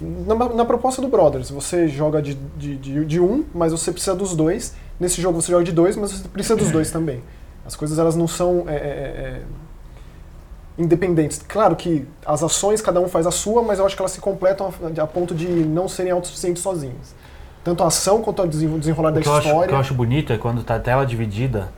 Na, 0.00 0.34
na 0.34 0.64
proposta 0.64 1.02
do 1.02 1.08
Brothers, 1.08 1.50
você 1.50 1.86
joga 1.86 2.22
de, 2.22 2.32
de, 2.56 2.76
de, 2.76 3.04
de 3.04 3.20
um, 3.20 3.44
mas 3.54 3.70
você 3.72 3.92
precisa 3.92 4.14
dos 4.16 4.34
dois. 4.34 4.74
Nesse 4.98 5.20
jogo 5.20 5.40
você 5.42 5.52
joga 5.52 5.62
de 5.64 5.72
dois, 5.72 5.94
mas 5.94 6.10
você 6.12 6.26
precisa 6.28 6.56
dos 6.56 6.70
dois 6.70 6.90
também. 6.92 7.22
As 7.66 7.76
coisas 7.76 7.98
elas 7.98 8.16
não 8.16 8.26
são 8.26 8.64
é, 8.66 8.74
é, 8.76 9.40
independentes. 10.80 11.40
Claro 11.46 11.76
que 11.76 12.06
as 12.26 12.42
ações 12.42 12.80
cada 12.80 13.00
um 13.00 13.08
faz 13.08 13.26
a 13.26 13.30
sua, 13.30 13.62
mas 13.62 13.78
eu 13.78 13.86
acho 13.86 13.94
que 13.94 14.02
elas 14.02 14.12
se 14.12 14.20
completam 14.20 14.72
a, 14.98 15.02
a 15.02 15.06
ponto 15.06 15.34
de 15.34 15.46
não 15.46 15.88
serem 15.88 16.12
autossuficientes 16.12 16.62
sozinhas. 16.62 17.14
Tanto 17.62 17.82
a 17.84 17.88
ação 17.88 18.22
quanto 18.22 18.42
o 18.42 18.46
desen- 18.46 18.78
desenrolar 18.78 19.10
da 19.10 19.20
O 19.20 19.22
que, 19.22 19.28
eu 19.28 19.32
acho, 19.34 19.46
o 19.46 19.50
história. 19.50 19.68
que 19.68 19.74
eu 19.74 19.78
acho 19.78 19.94
bonito 19.94 20.32
é 20.32 20.38
quando 20.38 20.62
tá 20.62 20.76
a 20.76 20.80
tela 20.80 21.04
dividida, 21.04 21.68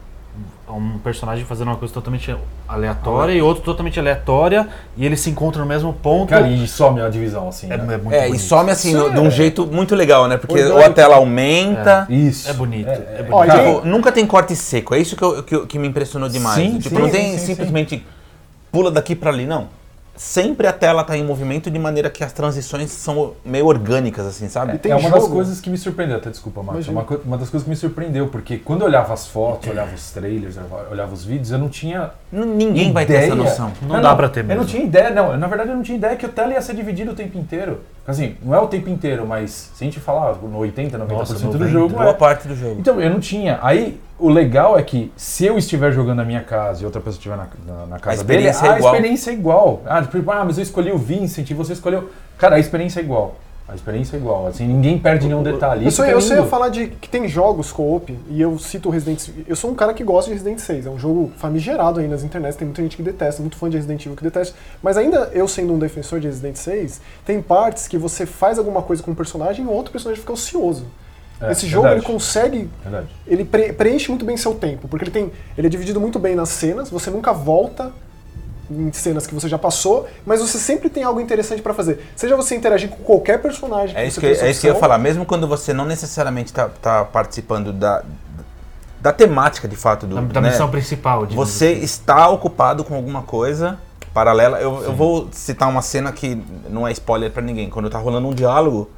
um 0.69 0.97
personagem 0.99 1.45
fazendo 1.45 1.69
uma 1.69 1.77
coisa 1.77 1.93
totalmente 1.93 2.35
aleatória 2.67 3.33
e 3.35 3.43
outro 3.43 3.63
totalmente 3.63 3.99
aleatória, 4.01 4.69
e 4.97 5.05
eles 5.05 5.21
se 5.21 5.29
encontram 5.29 5.63
no 5.65 5.69
mesmo 5.69 5.93
ponto. 5.93 6.31
Cara, 6.31 6.49
e 6.49 6.67
some 6.67 7.01
a 7.01 7.09
divisão, 7.11 7.49
assim. 7.49 7.71
é, 7.71 7.77
né? 7.77 7.95
é 7.95 7.99
muito 7.99 8.15
é, 8.15 8.29
e 8.31 8.39
some 8.39 8.71
assim, 8.71 8.95
no- 8.95 9.11
de 9.11 9.21
um 9.21 9.27
é- 9.27 9.31
jeito 9.31 9.67
muito 9.67 9.95
legal, 9.95 10.27
né? 10.29 10.39
Porque 10.39 10.63
ou 10.65 10.83
a 10.83 10.89
tela 10.89 11.17
aumenta. 11.17 12.07
Isso. 12.09 12.49
É 12.49 12.55
bonito, 12.55 12.89
é 12.89 13.23
bonito. 13.23 13.33
Ó, 13.35 13.45
Tipo, 13.45 13.87
nunca 13.87 14.11
tem 14.11 14.25
corte 14.27 14.57
seco. 14.57 14.95
É 14.95 14.99
isso 14.99 15.15
que, 15.17 15.23
eu- 15.23 15.43
que, 15.43 15.67
que 15.67 15.79
me 15.79 15.89
impressionou 15.89 16.29
demais. 16.29 16.55
Sim, 16.55 16.79
tipo, 16.79 16.95
sim, 16.97 17.03
não 17.03 17.07
sim, 17.09 17.13
tem 17.13 17.33
sim, 17.39 17.47
simplesmente 17.47 18.07
pula 18.73 18.91
daqui 18.91 19.15
pra 19.15 19.31
ali, 19.31 19.47
não. 19.47 19.69
Sempre 20.15 20.67
a 20.67 20.73
tela 20.75 21.03
tá 21.03 21.17
em 21.17 21.25
movimento 21.25 21.71
de 21.71 21.79
maneira 21.79 22.11
que 22.11 22.23
as 22.23 22.33
transições 22.35 22.91
são 22.91 23.33
meio 23.43 23.65
orgânicas, 23.67 24.27
assim, 24.27 24.47
sabe? 24.47 24.75
E 24.75 24.79
tem 24.79 24.93
é 24.93 24.95
uma 24.95 25.09
das 25.09 25.27
coisas 25.27 25.59
que 25.59 25.71
me 25.71 25.79
surpreendeu, 25.79 26.19
até 26.19 26.29
desculpa, 26.29 26.63
Marcos. 26.63 26.87
Imagina. 26.87 27.15
Uma, 27.17 27.21
uma 27.25 27.39
das 27.39 27.49
coisas 27.49 27.65
que 27.65 27.71
me 27.71 27.77
surpreendeu, 27.77 28.29
porque 28.29 28.59
quando 28.59 28.83
eu 28.83 28.89
olhava 28.89 29.15
as 29.15 29.27
fotos, 29.27 29.71
olhava 29.71 29.95
os 29.95 30.11
trailers, 30.11 30.57
eu 30.59 30.65
olhava 30.91 31.15
os 31.15 31.25
vídeos, 31.25 31.51
eu 31.51 31.59
não 31.59 31.71
tinha. 31.71 32.11
N- 32.31 32.45
Ninguém 32.45 32.93
vai 32.93 33.07
ter 33.07 33.15
essa 33.15 33.27
ideia. 33.29 33.43
noção. 33.43 33.73
Não 33.81 34.03
dá 34.03 34.15
pra 34.15 34.29
ter 34.29 34.41
Eu 34.41 34.45
mesmo. 34.45 34.61
não 34.63 34.69
tinha 34.69 34.85
ideia, 34.85 35.11
não. 35.11 35.35
Na 35.39 35.47
verdade, 35.47 35.71
eu 35.71 35.77
não 35.77 35.83
tinha 35.83 35.97
ideia 35.97 36.15
que 36.15 36.27
o 36.27 36.29
tela 36.29 36.53
ia 36.53 36.61
ser 36.61 36.75
dividido 36.77 37.13
o 37.13 37.15
tempo 37.15 37.39
inteiro. 37.39 37.81
Assim, 38.07 38.37
não 38.43 38.55
é 38.55 38.61
o 38.61 38.67
tempo 38.67 38.91
inteiro, 38.91 39.27
mas 39.27 39.71
se 39.75 39.83
a 39.83 39.87
gente 39.87 39.99
falar 39.99 40.35
no 40.35 40.59
80, 40.59 40.99
90% 40.99 41.09
Nossa, 41.09 41.35
do 41.35 41.45
90, 41.53 41.69
jogo. 41.69 41.95
Boa 41.97 42.11
É. 42.11 42.13
parte 42.13 42.47
do 42.47 42.55
jogo. 42.55 42.77
Então, 42.79 43.01
eu 43.01 43.09
não 43.09 43.19
tinha. 43.19 43.59
Aí, 43.63 43.99
o 44.23 44.29
legal 44.29 44.79
é 44.79 44.83
que 44.83 45.13
se 45.17 45.45
eu 45.45 45.59
estiver 45.59 45.91
jogando 45.91 46.19
na 46.19 46.25
minha 46.25 46.43
casa 46.43 46.83
e 46.83 46.87
outra 46.87 47.01
pessoa 47.01 47.19
estiver 47.19 47.37
na, 47.37 47.49
na, 47.67 47.87
na 47.87 47.99
casa 47.99 48.23
dele, 48.23 48.49
experiência 48.49 48.67
é 48.67 48.71
a 48.71 48.79
igual. 48.79 48.95
experiência 48.95 49.31
é 49.31 49.35
igual. 49.35 49.83
Ah, 49.85 50.01
tipo, 50.01 50.31
ah, 50.31 50.45
mas 50.45 50.59
eu 50.59 50.63
escolhi 50.63 50.93
o 50.93 50.99
Vincent 50.99 51.51
e 51.51 51.55
você 51.55 51.73
escolheu. 51.73 52.09
Cara, 52.39 52.55
a 52.55 52.59
experiência 52.61 53.01
é 53.01 53.03
igual. 53.03 53.35
A 53.69 53.75
experiência 53.75 54.17
é 54.17 54.21
igual. 54.21 54.47
Assim, 54.47 54.67
ninguém 54.67 54.97
perde 54.97 55.27
nenhum 55.27 55.43
detalhe. 55.43 55.85
Eu 55.85 55.89
Isso 55.89 56.05
é 56.05 56.13
eu 56.13 56.21
só 56.21 56.35
ia 56.35 56.41
lindo. 56.41 56.51
falar 56.51 56.69
de 56.69 56.89
que 56.89 57.09
tem 57.09 57.27
jogos 57.27 57.73
co-op, 57.73 58.17
e 58.29 58.41
eu 58.41 58.59
cito 58.59 58.89
o 58.89 58.93
Resident 58.93 59.27
Evil. 59.27 59.45
Eu 59.49 59.57
sou 59.57 59.71
um 59.71 59.75
cara 59.75 59.93
que 59.93 60.05
gosta 60.05 60.31
de 60.31 60.35
Resident 60.35 60.59
6. 60.59 60.87
É 60.87 60.91
um 60.91 60.99
jogo 60.99 61.33
famigerado 61.39 61.99
aí 61.99 62.07
nas 62.07 62.23
internets, 62.23 62.57
tem 62.57 62.67
muita 62.67 62.83
gente 62.83 62.97
que 62.97 63.03
detesta, 63.03 63.41
muito 63.41 63.57
fã 63.57 63.69
de 63.69 63.77
Resident 63.77 64.05
Evil 64.05 64.17
que 64.17 64.23
detesta. 64.23 64.55
Mas 64.81 64.97
ainda 64.97 65.31
eu 65.33 65.49
sendo 65.49 65.73
um 65.73 65.79
defensor 65.79 66.21
de 66.21 66.29
Resident 66.29 66.57
6, 66.57 67.01
tem 67.25 67.43
partes 67.43 67.89
que 67.89 67.99
você 67.99 68.25
faz 68.25 68.59
alguma 68.59 68.83
coisa 68.83 69.03
com 69.03 69.11
um 69.11 69.15
personagem 69.17 69.65
e 69.65 69.69
o 69.69 69.71
outro 69.71 69.91
personagem 69.91 70.21
fica 70.21 70.33
ocioso. 70.33 70.87
É, 71.43 71.53
Esse 71.53 71.67
jogo 71.67 71.83
verdade. 71.89 72.05
ele 72.07 72.13
consegue. 72.13 72.71
Verdade. 72.83 73.09
Ele 73.27 73.45
pre- 73.45 73.73
preenche 73.73 74.09
muito 74.11 74.25
bem 74.25 74.37
seu 74.37 74.55
tempo, 74.55 74.87
porque 74.89 75.05
ele 75.05 75.11
tem. 75.11 75.33
Ele 75.59 75.67
é 75.67 75.71
dividido 75.71 76.01
muito 76.01 76.19
bem 76.19 76.35
nas 76.35 76.49
cenas, 76.51 76.89
você 76.91 77.11
nunca 77.11 77.33
volta 77.33 77.91
em 78.71 78.91
cenas 78.93 79.27
que 79.27 79.35
você 79.35 79.49
já 79.49 79.59
passou, 79.59 80.07
mas 80.25 80.41
você 80.41 80.57
sempre 80.59 80.89
tem 80.89 81.03
algo 81.03 81.21
interessante 81.21 81.61
pra 81.61 81.75
fazer. 81.75 82.07
Seja 82.17 82.37
você 82.37 82.55
interagir 82.55 82.89
com 82.89 83.03
qualquer 83.03 83.43
personagem 83.43 83.95
É 83.97 84.03
que 84.03 84.09
isso 84.09 84.21
você 84.21 84.35
que, 84.35 84.45
é 84.45 84.51
isso 84.51 84.61
que 84.63 84.67
eu 84.69 84.75
ia 84.75 84.79
falar. 84.81 84.97
Mesmo 84.99 85.27
quando 85.27 85.47
você 85.47 85.73
não 85.75 85.85
necessariamente 85.85 86.51
está 86.51 86.69
tá 86.69 87.05
participando 87.05 87.73
da, 87.73 88.03
da 89.01 89.13
temática, 89.13 89.69
de 89.69 89.77
fato, 89.77 90.07
do, 90.07 90.15
Da, 90.15 90.21
da 90.23 90.41
né? 90.41 90.51
missão 90.51 90.71
principal. 90.71 91.27
Você 91.27 91.67
assim. 91.73 91.83
está 91.83 92.29
ocupado 92.29 92.83
com 92.85 92.95
alguma 92.95 93.23
coisa 93.23 93.79
paralela. 94.15 94.59
Eu, 94.61 94.83
eu 94.85 94.93
vou 94.95 95.29
citar 95.33 95.69
uma 95.69 95.83
cena 95.83 96.11
que 96.13 96.41
não 96.71 96.87
é 96.89 96.93
spoiler 96.93 97.31
pra 97.31 97.43
ninguém. 97.43 97.69
Quando 97.69 97.91
tá 97.91 97.99
rolando 97.99 98.29
um 98.29 98.33
diálogo, 98.35 98.89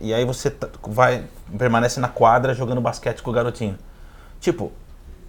e 0.00 0.12
aí 0.12 0.24
você 0.24 0.52
vai 0.88 1.24
permanece 1.56 2.00
na 2.00 2.08
quadra 2.08 2.54
jogando 2.54 2.80
basquete 2.80 3.22
com 3.22 3.30
o 3.30 3.32
garotinho. 3.32 3.76
Tipo, 4.40 4.72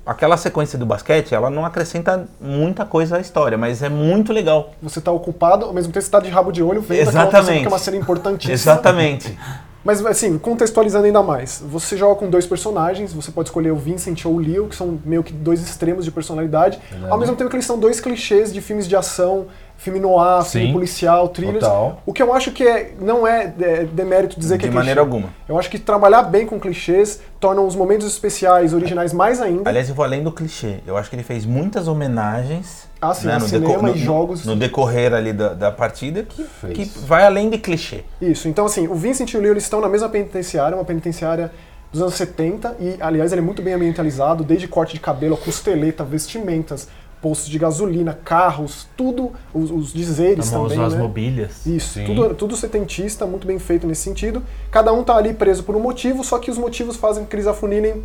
aquela 0.06 0.38
sequência 0.38 0.78
do 0.78 0.86
basquete, 0.86 1.34
ela 1.34 1.50
não 1.50 1.66
acrescenta 1.66 2.28
muita 2.40 2.86
coisa 2.86 3.18
à 3.18 3.20
história, 3.20 3.58
mas 3.58 3.82
é 3.82 3.90
muito 3.90 4.34
legal. 4.34 4.74
Você 4.82 5.02
tá 5.02 5.12
ocupado, 5.12 5.66
ao 5.66 5.74
mesmo 5.74 5.92
tempo 5.92 6.04
você 6.04 6.12
tá 6.12 6.20
de 6.20 6.30
rabo 6.30 6.52
de 6.52 6.64
olho 6.64 6.82
vendo 6.82 7.00
outra 7.00 7.12
cena, 7.12 7.24
Exatamente. 7.24 7.60
que 7.62 7.66
é 7.66 7.70
uma 7.70 7.80
cena 7.80 7.98
importantíssima. 7.98 8.54
Exatamente. 8.54 9.38
Mas 9.84 10.06
assim, 10.06 10.38
contextualizando 10.38 11.06
ainda 11.06 11.24
mais, 11.24 11.64
você 11.66 11.98
joga 11.98 12.16
com 12.16 12.30
dois 12.30 12.46
personagens, 12.46 13.14
você 13.14 13.32
pode 13.32 13.50
escolher 13.50 13.72
o 13.72 13.76
Vincent 13.76 14.26
ou 14.26 14.36
o 14.36 14.38
Leo, 14.38 14.68
que 14.68 14.76
são 14.76 15.00
meio 15.04 15.24
que 15.24 15.34
dois 15.34 15.60
extremos 15.60 16.06
de 16.06 16.12
personalidade, 16.12 16.80
Verdade. 16.92 17.12
ao 17.12 17.18
mesmo 17.18 17.36
tempo 17.36 17.50
que 17.50 17.56
eles 17.56 17.66
são 17.66 17.80
dois 17.80 18.00
clichês 18.00 18.54
de 18.54 18.62
filmes 18.62 18.88
de 18.88 18.96
ação, 18.96 19.48
filme 19.82 20.00
noir, 20.00 20.44
filme 20.46 20.68
Sim. 20.68 20.74
policial, 20.74 21.28
thrillers. 21.30 21.60
Total. 21.64 22.02
O 22.06 22.14
que 22.14 22.22
eu 22.22 22.32
acho 22.34 22.52
que 22.52 22.64
é, 22.64 22.94
não 23.00 23.26
é, 23.26 23.52
é 23.60 23.84
demérito 23.86 24.40
dizer 24.40 24.58
que 24.60 24.66
de 24.66 24.70
é 24.70 24.72
maneira 24.72 25.02
clichê. 25.02 25.16
alguma. 25.16 25.34
Eu 25.50 25.58
acho 25.58 25.70
que 25.72 25.80
trabalhar 25.80 26.22
bem 26.24 26.46
com 26.46 26.60
clichês 26.60 27.20
torna 27.40 27.62
os 27.62 27.76
momentos 27.76 28.06
especiais, 28.06 28.74
originais 28.76 29.12
mais 29.12 29.42
ainda. 29.42 29.68
Aliás, 29.68 29.90
eu 29.90 29.96
vou 29.96 30.06
além 30.06 30.22
do 30.24 30.32
clichê. 30.32 30.76
Eu 30.86 30.96
acho 30.98 31.10
que 31.10 31.16
ele 31.16 31.24
fez 31.24 31.46
muitas 31.48 31.88
homenagens 31.88 32.88
Ah, 33.02 33.14
sim, 33.16 33.26
né, 33.28 33.40
no, 33.40 33.48
cinema 33.48 33.82
no- 33.90 33.96
e 33.96 33.98
jogos. 33.98 34.46
no 34.46 34.56
decorrer 34.56 35.14
ali 35.14 35.34
da, 35.34 35.54
da 35.56 35.72
partida 35.72 36.22
que, 36.24 36.44
Fez. 36.44 36.74
que 36.78 36.86
vai 37.00 37.26
além 37.26 37.50
de 37.50 37.58
clichê. 37.58 38.04
Isso, 38.22 38.48
então 38.48 38.66
assim, 38.68 38.88
o 38.88 38.94
Vincent 38.94 39.34
e 39.34 39.38
o 39.38 39.42
Leo 39.42 39.54
eles 39.54 39.64
estão 39.64 39.82
na 39.82 39.90
mesma 39.90 40.08
penitenciária, 40.10 40.78
uma 40.78 40.86
penitenciária 40.86 41.52
dos 41.92 42.02
anos 42.02 42.14
70, 42.14 42.76
e 42.80 42.96
aliás 43.02 43.32
ele 43.34 43.42
é 43.42 43.44
muito 43.44 43.62
bem 43.62 43.74
ambientalizado, 43.74 44.44
desde 44.44 44.66
corte 44.68 44.94
de 44.94 45.00
cabelo, 45.02 45.36
costeleta, 45.36 46.04
vestimentas, 46.06 46.88
postos 47.22 47.50
de 47.50 47.60
gasolina, 47.60 48.14
carros, 48.14 48.88
tudo, 48.98 49.32
os, 49.54 49.70
os 49.70 49.94
dizeres 49.94 50.50
Famoso 50.50 50.70
também, 50.70 50.88
as 50.88 50.94
né? 50.94 51.00
mobílias. 51.00 51.66
Isso, 51.66 52.00
Sim. 52.00 52.06
tudo, 52.06 52.34
tudo 52.34 52.56
setentista, 52.56 53.26
muito 53.26 53.46
bem 53.46 53.60
feito 53.60 53.86
nesse 53.86 54.02
sentido. 54.02 54.42
Cada 54.72 54.92
um 54.92 55.04
tá 55.04 55.16
ali 55.16 55.34
preso 55.34 55.64
por 55.64 55.76
um 55.76 55.80
motivo, 55.80 56.24
só 56.24 56.40
que 56.40 56.50
os 56.50 56.58
motivos 56.58 56.98
fazem 56.98 57.24
que 57.26 57.36
eles 57.36 57.48
afunilem 57.48 58.04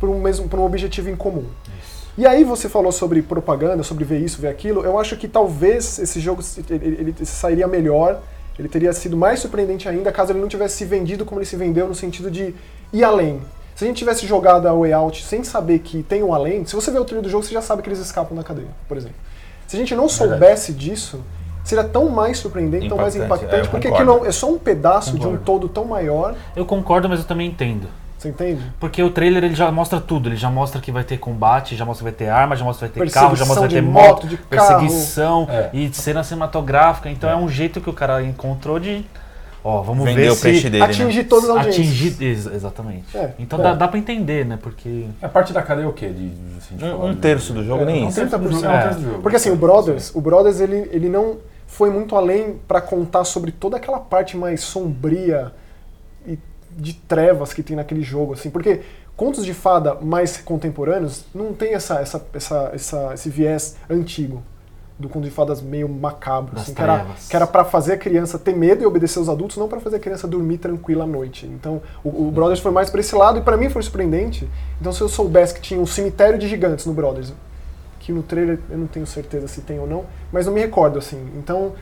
por 0.00 0.08
um, 0.08 0.20
mesmo, 0.20 0.48
por 0.48 0.58
um 0.58 0.64
objetivo 0.64 1.10
em 1.10 1.16
comum. 1.16 1.44
E 2.16 2.26
aí 2.26 2.44
você 2.44 2.68
falou 2.68 2.92
sobre 2.92 3.20
propaganda, 3.22 3.82
sobre 3.82 4.04
ver 4.04 4.20
isso, 4.20 4.40
ver 4.40 4.48
aquilo. 4.48 4.84
Eu 4.84 4.98
acho 4.98 5.16
que 5.16 5.26
talvez 5.26 5.98
esse 5.98 6.20
jogo 6.20 6.42
ele, 6.70 7.14
ele 7.18 7.26
sairia 7.26 7.66
melhor, 7.66 8.22
ele 8.58 8.68
teria 8.68 8.92
sido 8.92 9.16
mais 9.16 9.40
surpreendente 9.40 9.88
ainda 9.88 10.12
caso 10.12 10.32
ele 10.32 10.40
não 10.40 10.48
tivesse 10.48 10.76
se 10.76 10.84
vendido 10.84 11.24
como 11.24 11.40
ele 11.40 11.46
se 11.46 11.56
vendeu 11.56 11.88
no 11.88 11.94
sentido 11.94 12.30
de 12.30 12.54
ir 12.92 13.04
além. 13.04 13.40
Se 13.74 13.84
a 13.84 13.88
gente 13.88 13.96
tivesse 13.96 14.26
jogado 14.26 14.66
a 14.68 14.72
Way 14.72 14.92
Out 14.92 15.24
sem 15.24 15.42
saber 15.42 15.80
que 15.80 16.02
tem 16.02 16.22
um 16.22 16.32
além, 16.32 16.64
se 16.64 16.74
você 16.76 16.90
vê 16.90 16.98
o 16.98 17.04
trilho 17.04 17.22
do 17.22 17.28
jogo, 17.28 17.42
você 17.44 17.52
já 17.52 17.60
sabe 17.62 17.82
que 17.82 17.88
eles 17.88 17.98
escapam 17.98 18.36
da 18.36 18.44
cadeia, 18.44 18.68
por 18.86 18.96
exemplo. 18.96 19.16
Se 19.66 19.76
a 19.76 19.78
gente 19.78 19.94
não 19.96 20.06
Verdade. 20.06 20.30
soubesse 20.30 20.72
disso, 20.72 21.20
seria 21.64 21.82
tão 21.84 22.08
mais 22.08 22.38
surpreendente, 22.38 22.88
tão 22.88 22.96
mais 22.98 23.16
Impactante, 23.16 23.40
impactante, 23.42 23.66
é, 23.68 23.70
porque 23.70 23.88
concordo. 23.88 24.12
aquilo 24.12 24.28
é 24.28 24.32
só 24.32 24.48
um 24.50 24.58
pedaço 24.58 25.10
de 25.12 25.16
um 25.26 25.30
Concordo. 25.36 25.44
todo 25.44 25.68
tão 25.68 25.84
maior, 25.86 26.34
Eu 26.54 26.64
concordo, 26.64 27.08
mas 27.08 27.18
eu 27.20 27.24
também 27.24 27.48
entendo. 27.48 27.88
você 28.16 28.28
entende? 28.28 28.62
Porque 28.78 29.02
o 29.02 29.10
trailer 29.10 29.42
ele 29.42 29.54
já 29.56 29.72
mostra 29.72 30.00
tudo. 30.00 30.28
Ele 30.28 30.36
já 30.36 30.48
mostra 30.50 30.80
que 30.80 30.92
vai 30.92 31.02
ter 31.02 31.18
combate, 31.18 31.74
já 31.74 31.84
mostra 31.84 32.04
que 32.06 32.10
vai 32.16 32.26
ter 32.26 32.30
arma, 32.32 32.54
já 32.54 32.64
mostra 32.64 32.88
que 32.88 32.98
vai 32.98 33.08
ter 33.08 33.12
carro, 33.14 33.34
já 33.34 33.44
mostra 33.44 33.66
que 33.66 33.74
vai 33.74 33.82
ter 33.82 33.88
moto, 33.88 34.06
moto, 34.06 34.26
de 34.28 34.36
carro. 34.36 34.78
perseguição 34.80 35.46
É. 35.50 35.70
e 35.72 35.92
cena 35.92 36.22
cinematográfica. 36.22 37.10
Então 37.10 37.28
é. 37.28 37.34
um 37.34 37.48
jeito 37.48 37.80
que 37.80 37.90
o 37.90 37.92
cara 37.92 38.22
encontrou 38.22 38.78
de. 38.78 39.04
Ó, 39.66 39.80
vamos 39.80 40.04
Vender 40.04 40.24
ver 40.24 40.30
o 40.30 40.34
se 40.34 40.42
peixe 40.42 40.68
dele, 40.68 40.84
né? 40.84 40.90
Atingir 40.90 41.24
todas 41.24 41.48
as 41.48 41.56
audiências. 41.56 41.86
atingir. 41.86 42.22
Ex- 42.22 42.46
exatamente. 42.46 43.16
É, 43.16 43.32
então 43.38 43.58
é. 43.58 43.62
Dá, 43.62 43.74
dá 43.74 43.88
pra 43.88 43.98
entender, 43.98 44.44
né? 44.44 44.58
Porque. 44.62 45.06
A 45.22 45.28
parte 45.28 45.54
da 45.54 45.62
cadeia 45.62 45.86
é 45.86 45.88
o 45.88 45.92
quê? 45.94 46.08
De, 46.08 46.30
assim, 46.58 46.76
de 46.76 46.84
Um- 46.84 47.06
um 47.06 47.14
terço 47.16 47.54
do 47.54 47.64
jogo, 47.64 47.82
É, 47.82 47.86
nem 47.86 48.04
um 48.04 48.08
isso. 48.08 48.20
terço 48.20 48.36
do 48.38 48.50
jogo, 48.50 48.62
30%. 48.62 48.70
é, 48.70 48.78
um 48.78 48.82
terço 48.82 48.98
do 49.00 49.04
jogo. 49.06 49.22
Porque 49.22 49.36
assim, 49.36 49.50
o 49.50 49.56
Brothers, 49.56 50.14
o 50.14 50.20
Brothers 50.20 50.60
ele, 50.60 50.88
ele 50.92 51.08
não 51.08 51.38
foi 51.66 51.88
muito 51.90 52.14
além 52.14 52.60
pra 52.68 52.80
contar 52.82 53.24
sobre 53.24 53.50
toda 53.52 53.78
aquela 53.78 53.98
parte 53.98 54.36
mais 54.36 54.60
sombria 54.60 55.50
e 56.26 56.38
de 56.76 56.92
trevas 56.92 57.54
que 57.54 57.62
tem 57.62 57.74
naquele 57.74 58.02
jogo, 58.02 58.34
assim, 58.34 58.50
porque 58.50 58.82
contos 59.16 59.44
de 59.46 59.54
fada 59.54 59.94
mais 59.94 60.36
contemporâneos 60.36 61.24
não 61.34 61.52
tem 61.54 61.72
essa, 61.74 62.00
essa, 62.00 62.22
essa, 62.34 62.70
essa- 62.74 63.10
esse 63.14 63.30
viés 63.30 63.76
antigo 63.88 64.42
do 64.98 65.08
conto 65.08 65.24
de 65.24 65.30
fadas 65.30 65.60
meio 65.60 65.88
macabro, 65.88 66.56
assim, 66.56 66.72
que 66.72 66.80
era, 66.80 67.06
que 67.28 67.36
era 67.36 67.46
para 67.46 67.64
fazer 67.64 67.94
a 67.94 67.96
criança 67.98 68.38
ter 68.38 68.54
medo 68.54 68.82
e 68.82 68.86
obedecer 68.86 69.18
os 69.18 69.28
adultos, 69.28 69.56
não 69.56 69.68
pra 69.68 69.80
fazer 69.80 69.96
a 69.96 69.98
criança 69.98 70.28
dormir 70.28 70.58
tranquila 70.58 71.02
à 71.04 71.06
noite. 71.06 71.46
Então, 71.46 71.82
o, 72.04 72.28
o 72.28 72.30
Brothers 72.30 72.60
foi 72.60 72.70
mais 72.70 72.90
pra 72.90 73.00
esse 73.00 73.14
lado 73.14 73.38
e 73.38 73.42
pra 73.42 73.56
mim 73.56 73.68
foi 73.68 73.82
surpreendente. 73.82 74.48
Então, 74.80 74.92
se 74.92 75.00
eu 75.00 75.08
soubesse 75.08 75.54
que 75.54 75.60
tinha 75.60 75.80
um 75.80 75.86
cemitério 75.86 76.38
de 76.38 76.46
gigantes 76.46 76.86
no 76.86 76.92
Brothers, 76.92 77.32
que 77.98 78.12
no 78.12 78.22
trailer 78.22 78.60
eu 78.70 78.78
não 78.78 78.86
tenho 78.86 79.06
certeza 79.06 79.48
se 79.48 79.62
tem 79.62 79.80
ou 79.80 79.86
não, 79.86 80.04
mas 80.30 80.46
não 80.46 80.52
me 80.52 80.60
recordo 80.60 80.98
assim. 80.98 81.26
Então, 81.36 81.72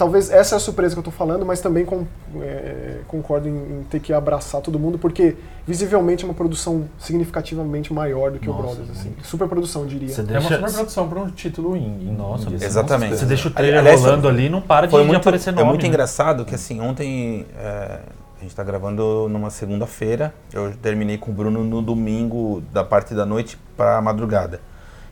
talvez 0.00 0.30
essa 0.30 0.54
é 0.54 0.56
a 0.56 0.58
surpresa 0.58 0.94
que 0.94 0.98
eu 0.98 1.02
tô 1.02 1.10
falando, 1.10 1.44
mas 1.44 1.60
também 1.60 1.84
com- 1.84 2.06
é, 2.40 3.00
concordo 3.06 3.46
em, 3.46 3.52
em 3.52 3.82
ter 3.90 4.00
que 4.00 4.14
abraçar 4.14 4.62
todo 4.62 4.78
mundo, 4.78 4.98
porque 4.98 5.36
visivelmente 5.66 6.24
é 6.24 6.26
uma 6.26 6.32
produção 6.32 6.88
significativamente 6.98 7.92
maior 7.92 8.30
do 8.30 8.38
que 8.38 8.48
Nossa, 8.48 8.58
o 8.60 8.62
Brothers, 8.62 8.90
assim. 8.98 9.12
Super 9.22 9.46
produção, 9.46 9.84
diria. 9.86 10.08
Você 10.08 10.22
É 10.22 10.24
uma 10.24 10.30
deixa, 10.40 10.54
super 10.56 10.72
produção 10.72 11.06
para 11.06 11.20
um 11.20 11.30
título 11.30 11.76
indie. 11.76 12.06
Nossa, 12.10 12.48
indie, 12.48 12.64
exatamente. 12.64 13.14
você 13.18 13.26
deixa 13.26 13.48
o 13.48 13.50
trailer 13.50 13.80
Aliás, 13.80 14.00
rolando 14.00 14.26
ali 14.26 14.46
e 14.46 14.48
não 14.48 14.62
para 14.62 14.86
de, 14.86 14.90
Foi 14.90 15.02
de 15.02 15.06
muito, 15.06 15.20
aparecer 15.20 15.50
é 15.50 15.52
nome. 15.52 15.68
muito 15.68 15.82
né? 15.82 15.88
engraçado 15.88 16.46
que 16.46 16.54
assim, 16.54 16.80
ontem 16.80 17.44
é, 17.58 17.98
a 18.38 18.42
gente 18.42 18.56
tá 18.56 18.64
gravando 18.64 19.28
numa 19.28 19.50
segunda-feira, 19.50 20.32
eu 20.50 20.72
terminei 20.80 21.18
com 21.18 21.30
o 21.30 21.34
Bruno 21.34 21.62
no 21.62 21.82
domingo 21.82 22.62
da 22.72 22.82
parte 22.82 23.14
da 23.14 23.26
noite 23.26 23.58
pra 23.76 24.00
madrugada. 24.00 24.62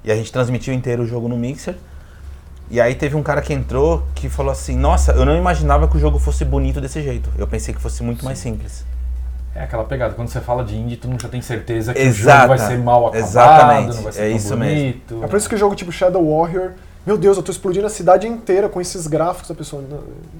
E 0.02 0.10
a 0.10 0.16
gente 0.16 0.32
transmitiu 0.32 0.72
inteiro 0.72 1.02
o 1.02 1.06
jogo 1.06 1.28
no 1.28 1.36
Mixer. 1.36 1.74
E 2.70 2.80
aí 2.80 2.94
teve 2.94 3.16
um 3.16 3.22
cara 3.22 3.40
que 3.40 3.52
entrou 3.52 4.02
que 4.14 4.28
falou 4.28 4.52
assim, 4.52 4.76
nossa, 4.76 5.12
eu 5.12 5.24
não 5.24 5.36
imaginava 5.36 5.88
que 5.88 5.96
o 5.96 6.00
jogo 6.00 6.18
fosse 6.18 6.44
bonito 6.44 6.80
desse 6.80 7.02
jeito. 7.02 7.30
Eu 7.38 7.46
pensei 7.46 7.74
que 7.74 7.80
fosse 7.80 8.02
muito 8.02 8.24
mais 8.24 8.38
simples. 8.38 8.84
É 9.54 9.62
aquela 9.62 9.84
pegada. 9.84 10.14
Quando 10.14 10.28
você 10.28 10.40
fala 10.40 10.62
de 10.62 10.76
indie, 10.76 10.96
tu 10.96 11.08
já 11.20 11.28
tem 11.28 11.40
certeza 11.40 11.94
que 11.94 12.00
Exata, 12.00 12.38
o 12.38 12.40
jogo 12.40 12.48
vai 12.48 12.58
ser 12.58 12.78
mal 12.78 13.06
acabado, 13.06 13.24
exatamente, 13.24 13.96
não 13.96 14.02
vai 14.02 14.12
ser 14.12 14.20
é 14.20 14.28
tão 14.28 14.36
isso 14.36 14.56
mesmo. 14.56 14.76
bonito. 14.76 15.24
É 15.24 15.26
por 15.26 15.36
isso 15.36 15.48
que 15.48 15.54
o 15.54 15.58
jogo 15.58 15.74
tipo 15.74 15.90
Shadow 15.90 16.38
Warrior, 16.38 16.72
meu 17.06 17.16
Deus, 17.16 17.36
eu 17.38 17.42
tô 17.42 17.50
explodindo 17.50 17.86
a 17.86 17.90
cidade 17.90 18.26
inteira 18.28 18.68
com 18.68 18.80
esses 18.80 19.06
gráficos 19.06 19.48
da 19.48 19.54
pessoa. 19.54 19.82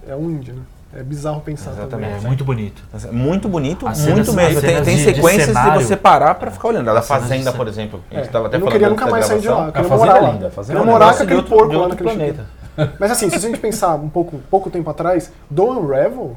É 0.06 0.14
um 0.14 0.30
indie, 0.30 0.52
né? 0.52 0.62
É 0.94 1.02
bizarro 1.02 1.40
pensar 1.42 1.72
Exatamente. 1.72 2.08
É 2.10 2.14
também. 2.14 2.26
muito 2.26 2.44
bonito. 2.44 2.82
Muito 3.12 3.48
bonito, 3.48 3.86
As 3.86 4.00
muito 4.06 4.24
cenas- 4.30 4.34
mesmo. 4.34 4.58
as 4.58 4.64
Tem, 4.64 4.82
tem 4.82 4.96
de- 4.96 5.04
de 5.04 5.14
sequências 5.14 5.46
de, 5.48 5.52
cenário. 5.52 5.80
você 5.86 5.96
parar 5.96 6.34
pra 6.34 6.50
ficar 6.50 6.68
olhando. 6.68 6.88
A 6.90 6.98
de 7.00 7.06
Fazenda, 7.06 7.52
por 7.52 7.68
exemplo. 7.68 8.00
A 8.10 8.14
gente 8.14 8.28
É, 8.28 8.30
tava 8.30 8.46
até 8.46 8.56
eu 8.56 8.60
não 8.60 8.68
queria 8.68 8.88
nunca 8.88 9.06
mais 9.06 9.26
sair 9.26 9.40
de 9.40 9.48
lá. 9.48 9.66
Eu 9.66 9.72
queria 9.72 9.88
morar 9.88 9.98
Fazenda 10.12 10.26
lá. 10.26 10.32
linda, 10.32 10.46
Eu 10.46 10.64
queria 10.64 10.80
é 10.80 10.84
morar 10.84 11.10
com 11.10 11.16
de 11.18 11.22
aquele 11.24 11.42
porco 11.42 11.68
de 11.70 11.76
lá 11.76 11.88
naquele 11.88 12.10
planeta. 12.10 12.46
Mas 12.98 13.10
assim, 13.10 13.28
se 13.28 13.36
a 13.36 13.38
gente 13.38 13.58
pensar 13.58 13.94
um 13.96 14.08
pouco, 14.08 14.38
pouco 14.50 14.70
tempo 14.70 14.88
atrás, 14.88 15.30
do 15.50 15.64
Unravel 15.64 16.36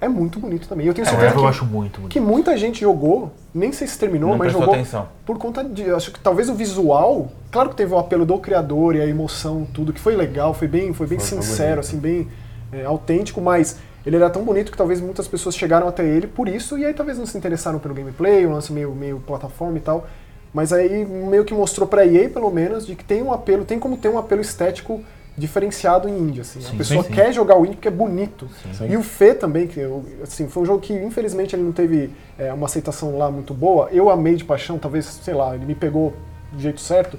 é 0.00 0.08
muito 0.08 0.40
bonito 0.40 0.66
também. 0.66 0.86
Eu 0.88 0.92
tenho 0.94 1.06
É, 1.06 1.10
certeza 1.10 1.30
Evo 1.30 1.38
eu 1.38 1.42
que, 1.44 1.48
acho 1.50 1.64
muito 1.64 1.96
bonito. 2.00 2.12
que 2.12 2.18
muita 2.18 2.56
gente 2.56 2.80
jogou, 2.80 3.30
nem 3.54 3.70
sei 3.70 3.86
se 3.86 3.96
terminou, 3.96 4.30
Não 4.30 4.38
mas 4.38 4.50
jogou 4.52 4.74
atenção. 4.74 5.06
por 5.24 5.38
conta 5.38 5.62
de. 5.62 5.88
Acho 5.92 6.10
que 6.10 6.18
talvez 6.18 6.48
o 6.48 6.54
visual. 6.54 7.28
Claro 7.52 7.68
que 7.68 7.76
teve 7.76 7.94
o 7.94 7.98
apelo 7.98 8.26
do 8.26 8.36
criador 8.38 8.96
e 8.96 9.00
a 9.00 9.06
emoção, 9.06 9.64
tudo, 9.72 9.92
que 9.92 10.00
foi 10.00 10.16
legal, 10.16 10.52
foi 10.52 10.66
bem, 10.66 10.92
foi 10.92 11.06
bem 11.06 11.18
Foi- 11.20 11.28
sincero, 11.28 11.68
bonito. 11.76 11.78
assim, 11.80 11.98
bem 11.98 12.26
é, 12.72 12.84
autêntico, 12.84 13.40
mas 13.40 13.78
ele 14.04 14.16
era 14.16 14.28
tão 14.30 14.42
bonito 14.42 14.72
que 14.72 14.76
talvez 14.76 15.00
muitas 15.00 15.28
pessoas 15.28 15.54
chegaram 15.54 15.86
até 15.86 16.04
ele 16.04 16.26
por 16.26 16.48
isso, 16.48 16.78
e 16.78 16.84
aí 16.84 16.92
talvez 16.92 17.18
não 17.18 17.26
se 17.26 17.36
interessaram 17.38 17.78
pelo 17.78 17.94
gameplay, 17.94 18.46
um 18.46 18.52
lance 18.52 18.72
meio, 18.72 18.92
meio 18.92 19.20
plataforma 19.20 19.78
e 19.78 19.80
tal. 19.80 20.06
Mas 20.52 20.72
aí 20.72 21.04
meio 21.04 21.44
que 21.44 21.54
mostrou 21.54 21.88
pra 21.88 22.04
EA, 22.04 22.28
pelo 22.28 22.50
menos, 22.50 22.86
de 22.86 22.94
que 22.94 23.04
tem 23.04 23.22
um 23.22 23.32
apelo, 23.32 23.64
tem 23.64 23.78
como 23.78 23.96
ter 23.96 24.08
um 24.08 24.18
apelo 24.18 24.42
estético 24.42 25.02
diferenciado 25.36 26.08
em 26.08 26.18
indie, 26.18 26.42
assim. 26.42 26.60
Sim, 26.60 26.74
a 26.74 26.76
pessoa 26.76 27.02
sim, 27.02 27.08
sim. 27.08 27.14
quer 27.14 27.32
jogar 27.32 27.56
o 27.58 27.64
indie 27.64 27.76
porque 27.76 27.88
é 27.88 27.92
bonito. 27.92 28.48
Sim. 28.74 28.90
E 28.90 28.96
o 28.96 29.02
Fê 29.02 29.34
também, 29.34 29.66
que 29.66 29.80
assim, 30.22 30.46
foi 30.48 30.62
um 30.62 30.66
jogo 30.66 30.80
que 30.80 30.92
infelizmente 30.92 31.56
ele 31.56 31.62
não 31.62 31.72
teve 31.72 32.10
é, 32.38 32.52
uma 32.52 32.66
aceitação 32.66 33.16
lá 33.16 33.30
muito 33.30 33.54
boa. 33.54 33.88
Eu 33.90 34.10
amei 34.10 34.34
de 34.34 34.44
paixão, 34.44 34.78
talvez, 34.78 35.06
sei 35.06 35.32
lá, 35.32 35.54
ele 35.54 35.64
me 35.64 35.74
pegou 35.74 36.12
do 36.52 36.60
jeito 36.60 36.80
certo. 36.80 37.18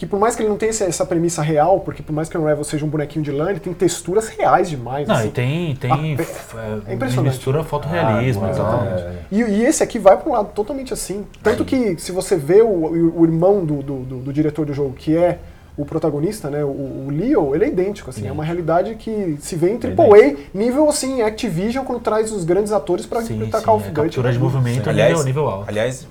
Que 0.00 0.06
por 0.06 0.18
mais 0.18 0.34
que 0.34 0.40
ele 0.40 0.48
não 0.48 0.56
tenha 0.56 0.70
essa 0.70 1.04
premissa 1.04 1.42
real, 1.42 1.80
porque 1.80 2.02
por 2.02 2.10
mais 2.14 2.26
que 2.26 2.34
o 2.38 2.40
Unravel 2.40 2.64
seja 2.64 2.86
um 2.86 2.88
bonequinho 2.88 3.22
de 3.22 3.30
lã, 3.30 3.50
ele 3.50 3.60
tem 3.60 3.74
texturas 3.74 4.28
reais 4.28 4.70
demais. 4.70 5.06
Não, 5.06 5.14
assim. 5.14 5.28
e 5.28 5.30
tem, 5.30 5.76
tem 5.76 5.92
Ah, 5.92 6.22
f- 6.22 6.56
é 6.86 6.94
impressionante. 6.94 7.34
mistura 7.34 7.62
fotorrealismo 7.62 8.46
Ah, 8.46 8.50
e 8.50 8.54
tal. 8.56 8.66
exatamente. 8.80 9.02
É. 9.02 9.14
E, 9.30 9.40
e 9.42 9.62
esse 9.66 9.82
aqui 9.82 9.98
vai 9.98 10.16
para 10.16 10.26
um 10.26 10.32
lado 10.32 10.52
totalmente 10.54 10.90
assim. 10.94 11.26
Tanto 11.42 11.66
que 11.66 11.98
se 12.00 12.12
você 12.12 12.34
vê 12.34 12.62
o, 12.62 12.66
o- 13.18 13.24
irmão 13.26 13.62
do, 13.62 13.82
do- 13.82 13.98
do- 14.04 14.18
do 14.20 14.32
diretor 14.32 14.64
do 14.64 14.72
jogo, 14.72 14.94
que 14.94 15.14
é 15.14 15.38
o 15.76 15.84
protagonista, 15.84 16.48
né, 16.48 16.64
o, 16.64 16.68
o 16.68 17.08
Leo, 17.10 17.54
ele 17.54 17.66
é 17.66 17.68
idêntico, 17.68 18.08
assim, 18.08 18.26
é 18.26 18.32
uma 18.32 18.42
realidade 18.42 18.94
que 18.94 19.36
se 19.38 19.54
vê 19.54 19.68
em 19.70 19.74
AAA, 19.78 20.34
nível 20.54 20.88
assim, 20.88 21.20
Activision 21.20 21.84
quando 21.84 22.00
traz 22.00 22.32
os 22.32 22.42
grandes 22.44 22.72
atores 22.72 23.04
para 23.04 23.20
Sim, 23.20 23.34
interpretar 23.34 23.60
sim, 23.60 23.66
Call 23.66 23.76
of 23.76 23.84
é 23.86 23.90
Duty. 23.90 24.00
captura 24.06 24.32
de 24.32 24.38
né? 24.38 24.44
movimento 24.44 24.86
é 24.88 24.92
Aliás, 24.92 25.10
nível, 25.10 25.24
nível 25.26 25.48
alto. 25.48 25.68
aliás, 25.68 26.06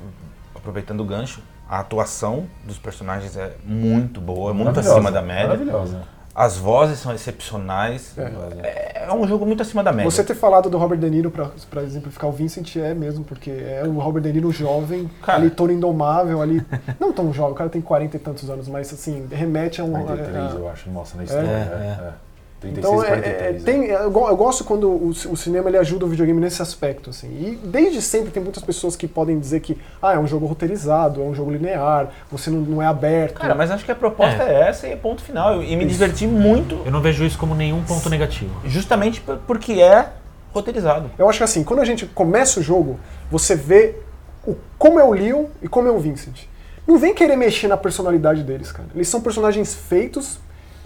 aproveitando 0.56 1.02
o 1.02 1.06
gancho, 1.06 1.42
a 1.70 1.80
atuação 1.80 2.48
dos 2.66 2.80
personagens 2.80 3.38
é 3.38 3.54
muito 3.64 4.20
boa, 4.20 4.50
é 4.52 4.54
muito 4.54 4.80
acima 4.80 5.12
da 5.12 5.22
média. 5.22 5.50
Maravilhosa. 5.50 6.02
As 6.34 6.58
vozes 6.58 7.00
são 7.00 7.14
excepcionais. 7.14 8.18
É, 8.18 9.04
é 9.06 9.14
um 9.14 9.28
jogo 9.28 9.46
muito 9.46 9.62
acima 9.62 9.84
da 9.84 9.92
média. 9.92 10.10
Você 10.10 10.24
ter 10.24 10.36
falado 10.36 10.70
do 10.70 10.78
Robert 10.78 10.98
De 10.98 11.10
Niro 11.10 11.30
pra, 11.30 11.50
pra 11.70 11.84
exemplificar 11.84 12.30
o 12.30 12.34
Vincent 12.34 12.76
é 12.78 12.94
mesmo, 12.94 13.26
porque 13.26 13.52
é 13.52 13.84
o 13.86 14.00
Robert 14.00 14.24
De 14.24 14.32
Niro 14.32 14.52
jovem, 14.52 15.10
Cara. 15.22 15.40
ali 15.40 15.50
todo 15.50 15.72
indomável, 15.74 16.42
ali. 16.42 16.66
Não 17.00 17.12
tão 17.12 17.34
jovem, 17.34 17.52
o 17.52 17.56
cara 17.56 17.70
tem 17.70 17.82
40 17.82 18.16
e 18.16 18.20
tantos 18.20 18.50
anos, 18.50 18.68
mas 18.70 18.94
assim, 18.94 19.28
remete 19.30 19.82
a 19.82 19.84
um. 19.84 19.90
93, 19.90 20.36
a- 20.38 20.56
eu 20.56 20.70
acho, 20.70 20.90
mostra 20.90 21.18
na 21.18 21.24
história. 21.26 21.46
É, 21.48 21.52
é, 21.52 21.54
é. 21.54 22.08
é. 22.08 22.29
36, 22.60 22.78
Então, 22.78 23.04
é- 23.04 23.08
43. 23.08 23.36
é- 23.40 23.52
né? 23.54 23.60
tem, 23.64 23.86
eu, 23.86 24.12
go- 24.12 24.28
eu 24.28 24.36
gosto 24.36 24.64
quando 24.64 24.88
o, 24.90 25.10
o 25.10 25.38
cinema 25.38 25.70
ele 25.70 25.78
ajuda 25.78 26.06
o 26.06 26.08
videogame 26.10 26.40
nesse 26.42 26.62
aspecto. 26.62 27.10
Assim. 27.10 27.28
E 27.28 27.60
desde 27.64 28.02
sempre 28.02 28.32
tem 28.32 28.42
muitas 28.44 28.62
pessoas 28.64 28.96
que 28.96 29.08
podem 29.08 29.40
dizer 29.40 29.60
que 29.62 29.78
ah, 30.02 30.14
é 30.14 30.20
um 30.20 30.28
jogo 30.28 30.46
roteirizado, 30.46 31.22
é 31.22 31.24
um 31.26 31.34
jogo 31.34 31.52
linear, 31.52 32.10
você 32.32 32.50
não, 32.50 32.60
não 32.60 32.82
é 32.82 32.86
aberto. 32.86 33.36
Cara, 33.40 33.56
mas 33.56 33.72
acho 33.72 33.86
que 33.86 33.92
a 33.92 33.96
proposta 33.96 34.44
é, 34.44 34.68
essa 34.70 34.88
e 34.88 34.92
é 34.92 34.96
ponto 34.96 35.22
final. 35.22 35.64
E 35.64 35.76
me 35.76 35.86
diverti 35.86 36.28
muito, 36.28 36.82
Eu 36.86 36.92
não 36.92 37.02
vejo 37.02 37.24
isso 37.24 37.38
como 37.38 37.56
nenhum 37.56 37.84
ponto 37.84 38.10
negativo. 38.10 38.52
justamente 38.66 39.22
por- 39.22 39.38
porque 39.48 39.74
é 39.74 40.10
roteirizado. 40.54 41.12
Eu 41.18 41.30
acho 41.30 41.38
que 41.38 41.44
assim, 41.44 41.64
quando 41.64 41.80
a 41.80 41.86
gente 41.86 42.06
começa 42.08 42.60
o 42.60 42.64
jogo, 42.64 43.00
você 43.32 43.56
vê 43.56 43.96
o, 44.46 44.56
como 44.78 45.00
é 45.00 45.04
o 45.04 45.12
Leon 45.14 45.46
e 45.62 45.68
como 45.68 45.88
é 45.88 45.92
o 45.92 46.00
Vincent. 46.00 46.42
Não 46.88 46.98
vem 46.98 47.14
querer 47.14 47.36
mexer 47.36 47.68
na 47.68 47.78
personalidade 47.78 48.42
deles, 48.44 48.72
cara. 48.72 48.90
Eles 48.96 49.08
são 49.08 49.22
personagens 49.22 49.76
feitos, 49.76 50.40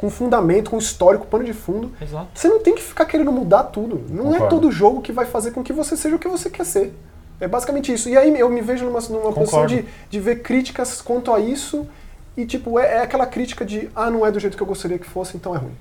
com 0.04 0.10
fundamento, 0.10 0.70
com 0.72 0.78
histórico, 0.78 1.26
pano 1.26 1.46
de 1.46 1.54
fundo. 1.54 1.90
Exato. 2.02 2.28
Você 2.34 2.50
não 2.50 2.60
tem 2.60 2.76
que 2.76 2.82
ficar 2.82 3.06
querendo 3.06 3.32
mudar 3.32 3.64
tudo. 3.64 4.04
Não 4.10 4.32
é 4.32 4.34
Concordo. 4.34 4.50
todo 4.50 4.70
jogo 4.70 5.02
que 5.02 5.14
vai 5.14 5.26
fazer 5.26 5.52
com 5.52 5.64
que 5.64 5.72
você 5.72 5.96
seja 5.96 6.18
o 6.18 6.20
que 6.20 6.28
você 6.28 6.50
quer 6.50 6.66
ser. 6.66 6.94
É 7.40 7.48
basicamente 7.48 7.94
isso. 7.94 8.10
E 8.10 8.18
aí 8.18 8.38
eu 8.38 8.50
me 8.50 8.60
vejo 8.60 8.84
numa, 8.84 9.00
numa 9.00 9.32
posição 9.32 9.66
de, 9.66 9.86
de 10.10 10.20
ver 10.20 10.42
críticas 10.42 11.02
quanto 11.02 11.34
a 11.34 11.40
isso 11.40 11.88
e, 12.36 12.46
tipo, 12.46 12.78
é, 12.78 12.96
é 12.96 13.02
aquela 13.02 13.26
crítica 13.26 13.64
de 13.66 13.90
ah, 13.96 14.12
não 14.12 14.26
é 14.26 14.32
do 14.32 14.42
jeito 14.42 14.58
que 14.58 14.64
eu 14.64 14.68
gostaria 14.68 15.00
que 15.00 15.06
fosse, 15.08 15.38
então 15.38 15.56
é 15.56 15.58
ruim. 15.58 15.72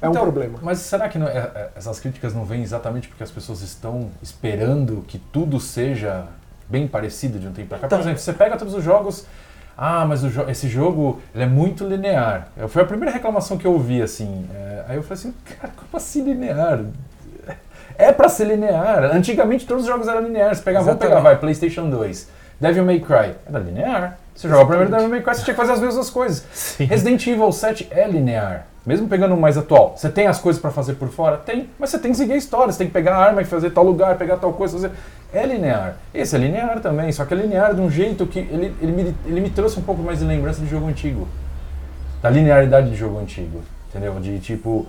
É 0.00 0.08
um 0.08 0.12
Então, 0.12 0.22
problema. 0.22 0.58
Mas 0.62 0.78
será 0.78 1.06
que 1.10 1.18
não- 1.18 1.28
é- 1.28 1.36
é- 1.36 1.70
essas 1.76 2.00
críticas 2.00 2.32
não 2.32 2.46
vêm 2.46 2.62
exatamente 2.62 3.08
porque 3.08 3.22
as 3.22 3.30
pessoas 3.30 3.60
estão 3.60 4.08
esperando 4.22 5.04
que 5.06 5.18
tudo 5.18 5.60
seja 5.60 6.28
bem 6.66 6.88
parecido 6.88 7.38
de 7.38 7.46
um 7.46 7.52
tempo 7.52 7.68
pra 7.68 7.78
cá? 7.78 7.86
Então- 7.88 7.98
Por 7.98 8.04
exemplo, 8.04 8.20
você 8.20 8.32
pega 8.32 8.56
todos 8.56 8.72
os 8.72 8.82
jogos. 8.82 9.26
Ah, 9.78 10.06
mas 10.06 10.22
jo- 10.22 10.48
esse 10.48 10.68
jogo 10.68 11.20
é 11.34 11.44
muito 11.44 11.84
linear. 11.86 12.48
Foi 12.68 12.82
a 12.82 12.84
primeira 12.86 13.12
reclamação 13.12 13.58
que 13.58 13.66
eu 13.66 13.72
ouvi, 13.72 14.00
assim. 14.00 14.46
É, 14.54 14.84
aí 14.88 14.96
eu 14.96 15.02
falei 15.02 15.18
assim, 15.20 15.34
cara, 15.44 15.72
como 15.76 15.88
assim 15.94 16.22
linear? 16.22 16.80
É 17.98 18.12
pra 18.12 18.28
ser 18.28 18.44
linear. 18.46 19.04
Antigamente 19.04 19.66
todos 19.66 19.84
os 19.84 19.88
jogos 19.88 20.06
eram 20.08 20.22
lineares. 20.22 20.60
Pegava, 20.60 20.84
vamos 20.86 21.00
pegar, 21.00 21.20
vai, 21.20 21.36
PlayStation 21.38 21.88
2. 21.90 22.28
Devil 22.60 22.84
May 22.84 23.00
Cry. 23.00 23.34
Era 23.46 23.58
linear. 23.58 24.18
Você 24.34 24.48
jogava 24.48 24.64
o 24.64 24.68
primeiro 24.68 24.90
Devil 24.92 25.08
May 25.08 25.22
Cry, 25.22 25.34
você 25.34 25.44
tinha 25.44 25.54
que 25.54 25.60
fazer 25.60 25.72
as 25.72 25.80
mesmas 25.80 26.10
coisas. 26.10 26.44
Sim. 26.52 26.84
Resident 26.84 27.26
Evil 27.26 27.50
7 27.52 27.88
é 27.90 28.06
linear. 28.06 28.66
Mesmo 28.86 29.08
pegando 29.08 29.34
o 29.34 29.36
mais 29.36 29.58
atual, 29.58 29.94
você 29.96 30.08
tem 30.08 30.28
as 30.28 30.38
coisas 30.38 30.62
pra 30.62 30.70
fazer 30.70 30.94
por 30.94 31.08
fora? 31.08 31.36
Tem, 31.38 31.68
mas 31.76 31.90
você 31.90 31.98
tem 31.98 32.12
que 32.12 32.16
seguir 32.16 32.34
a 32.34 32.36
história, 32.36 32.72
você 32.72 32.78
tem 32.78 32.86
que 32.86 32.92
pegar 32.92 33.16
a 33.16 33.18
arma 33.18 33.42
e 33.42 33.44
fazer 33.44 33.70
tal 33.70 33.82
lugar, 33.82 34.16
pegar 34.16 34.36
tal 34.36 34.52
coisa, 34.52 34.74
fazer. 34.74 34.92
É 35.34 35.44
linear. 35.44 35.96
Esse 36.14 36.36
é 36.36 36.38
linear 36.38 36.78
também, 36.80 37.10
só 37.10 37.24
que 37.24 37.34
é 37.34 37.36
linear 37.36 37.74
de 37.74 37.80
um 37.80 37.90
jeito 37.90 38.24
que 38.26 38.38
ele, 38.38 38.74
ele, 38.80 38.92
me, 38.92 39.14
ele 39.26 39.40
me 39.40 39.50
trouxe 39.50 39.76
um 39.78 39.82
pouco 39.82 40.00
mais 40.02 40.20
de 40.20 40.24
lembrança 40.24 40.60
de 40.60 40.68
jogo 40.68 40.86
antigo. 40.86 41.26
Da 42.22 42.30
linearidade 42.30 42.88
de 42.90 42.94
jogo 42.94 43.18
antigo. 43.18 43.60
Entendeu? 43.88 44.14
De 44.20 44.38
tipo. 44.38 44.86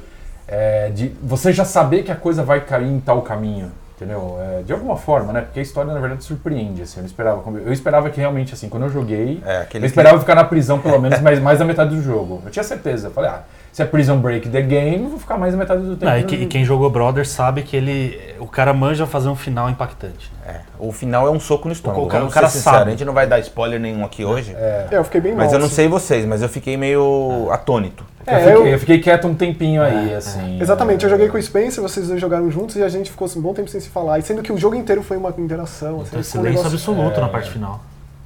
é, 0.48 0.90
de 0.92 1.10
você 1.22 1.52
já 1.52 1.66
saber 1.66 2.04
que 2.04 2.12
a 2.12 2.16
coisa 2.16 2.44
vai 2.44 2.62
cair 2.62 2.88
em 2.88 3.00
tal 3.00 3.24
caminho. 3.24 3.72
Entendeu? 3.96 4.38
É, 4.40 4.62
de 4.62 4.72
alguma 4.72 4.96
forma, 4.96 5.34
né? 5.34 5.42
Porque 5.42 5.60
a 5.60 5.64
história, 5.64 5.92
na 5.92 6.00
verdade, 6.00 6.24
surpreende. 6.24 6.84
Assim, 6.84 7.00
eu, 7.00 7.02
não 7.02 7.08
esperava, 7.08 7.44
eu 7.66 7.74
esperava 7.74 8.10
que 8.12 8.20
realmente, 8.20 8.54
assim, 8.54 8.70
quando 8.70 8.84
eu 8.84 8.92
joguei, 8.92 9.42
É, 9.44 9.66
eu 9.74 9.86
esperava 9.86 10.20
ficar 10.20 10.36
na 10.36 10.44
prisão 10.44 10.78
pelo 10.80 11.02
menos 11.02 11.20
mais, 11.20 11.40
mais 11.40 11.58
da 11.58 11.66
metade 11.66 11.96
do 11.96 12.02
jogo. 12.04 12.44
Eu 12.46 12.52
tinha 12.52 12.64
certeza. 12.64 13.08
Eu 13.08 13.12
falei, 13.12 13.32
ah, 13.32 13.42
se 13.78 13.84
é 13.84 13.86
Prison 13.86 14.18
Break 14.18 14.50
the 14.50 14.60
Game, 14.64 15.08
vou 15.08 15.20
ficar 15.20 15.38
mais 15.38 15.54
da 15.54 15.60
metade 15.60 15.84
do 15.84 15.96
tempo. 15.96 16.06
Não, 16.06 16.18
e, 16.18 16.24
que- 16.24 16.36
e 16.36 16.46
quem 16.48 16.66
jogou 16.66 16.90
Brothers 16.90 17.30
sabe 17.30 17.62
que 17.62 17.78
ele. 17.78 18.20
O 18.40 18.48
cara 18.48 18.74
manja 18.74 19.06
fazer 19.06 19.30
um 19.30 19.36
final 19.36 19.70
impactante. 19.70 20.32
É, 20.48 20.62
o 20.80 20.92
final 20.92 21.28
é 21.28 21.30
um 21.30 21.40
soco 21.40 21.68
no 21.68 21.74
estômago. 21.76 22.06
O 22.06 22.08
cara- 22.08 22.26
o 22.26 22.30
cara 22.32 22.50
sabe. 22.50 22.88
A 22.88 22.90
gente 22.90 23.06
não 23.06 23.14
vai 23.14 23.28
dar 23.28 23.38
spoiler 23.38 23.80
nenhum 23.80 24.04
aqui 24.04 24.26
hoje. 24.26 24.52
É, 24.58 24.88
eu 24.94 25.04
fiquei 25.04 25.22
bem 25.22 25.36
Mas 25.36 25.46
mal, 25.46 25.54
eu 25.54 25.60
não 25.60 25.68
assim. 25.68 25.76
sei 25.76 25.88
vocês, 25.88 26.26
mas 26.26 26.42
eu 26.42 26.50
fiquei 26.50 26.76
meio 26.76 27.50
atônito. 27.52 28.04
Eu, 28.26 28.34
É, 28.34 28.40
fiquei, 28.40 28.56
eu- 28.56 28.66
eu 28.68 28.80
fiquei 28.80 29.00
quieto 29.00 29.28
um 29.28 29.36
tempinho 29.36 29.84
aí, 29.84 30.12
assim. 30.16 30.60
Exatamente, 30.60 31.04
eu 31.04 31.08
é, 31.08 31.12
joguei 31.12 31.30
com 31.30 31.38
o 31.38 31.42
Spencer, 31.44 31.80
vocês 31.84 32.08
dois 32.08 32.20
jogaram 32.20 32.50
juntos 32.50 32.78
e 32.78 32.82
a 32.84 32.90
gente 32.90 33.12
ficou 33.12 33.28
um 33.38 33.42
bom 33.42 33.54
tempo 33.54 33.70
sem 33.70 33.80
se 33.80 33.90
falar. 33.90 34.18
E 34.18 34.24
sendo 34.24 34.42
que 34.42 34.52
o 34.52 34.58
jogo 34.58 34.76
inteiro 34.76 35.04
foi 35.04 35.18
uma 35.18 35.32
interação. 35.38 35.98
Assim, 36.02 36.08
Então, 36.10 36.20
um 36.20 36.24
silêncio 36.24 36.50
negócio- 36.64 36.72
absoluto 36.72 37.20
é. 37.20 37.22
na 37.22 37.30
parte 37.30 37.52
final. 37.52 37.80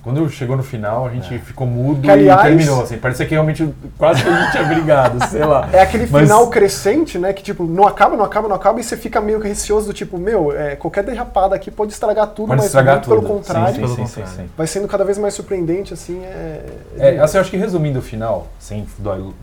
Quando 0.03 0.27
chegou 0.31 0.57
no 0.57 0.63
final, 0.63 1.05
a 1.05 1.09
gente 1.11 1.37
ficou 1.39 1.67
mudo 1.67 2.01
Que, 2.01 2.09
aliás- 2.09 2.39
e 2.41 2.43
terminou, 2.43 2.81
assim. 2.81 2.97
Parecia 2.97 3.25
que 3.25 3.33
realmente 3.35 3.71
quase 3.99 4.23
que 4.23 4.29
a 4.29 4.41
gente 4.41 4.51
tinha 4.51 4.63
brigado, 4.63 5.23
sei 5.29 5.45
lá. 5.45 5.69
É 5.71 5.81
aquele 5.81 6.07
Mas- 6.09 6.23
final 6.23 6.47
crescente, 6.49 7.19
né? 7.19 7.31
Que 7.33 7.43
tipo, 7.43 7.63
não 7.65 7.85
acaba, 7.87 8.17
não 8.17 8.25
acaba, 8.25 8.47
não 8.47 8.55
acaba, 8.55 8.79
e 8.79 8.83
você 8.83 8.97
fica 8.97 9.21
meio 9.21 9.39
receoso 9.39 9.87
do 9.87 9.93
tipo, 9.93 10.17
meu, 10.17 10.51
é, 10.57 10.75
qualquer 10.75 11.03
derrapada 11.03 11.55
aqui 11.55 11.69
pode 11.69 11.93
estragar 11.93 12.25
tudo, 12.27 12.47
Pode 12.47 12.57
mas 12.57 12.65
estragar 12.65 12.95
muito 12.95 13.03
tudo. 13.09 13.21
pelo 13.21 13.27
contrário, 13.35 13.67
Sim, 13.67 13.73
sim, 13.75 13.81
Pelo 13.81 13.95
sim, 13.95 14.05
sim, 14.07 14.21
contrário. 14.21 14.41
sim. 14.43 14.49
vai 14.57 14.67
sendo 14.67 14.87
cada 14.87 15.03
vez 15.05 15.17
mais 15.19 15.33
surpreendente, 15.35 15.93
assim, 15.93 16.23
é... 16.23 16.65
É, 16.97 17.19
assim, 17.19 17.37
eu 17.37 17.41
acho 17.41 17.51
que 17.51 17.57
resumindo 17.57 17.99
o 17.99 18.01
final, 18.01 18.47
sem, 18.59 18.87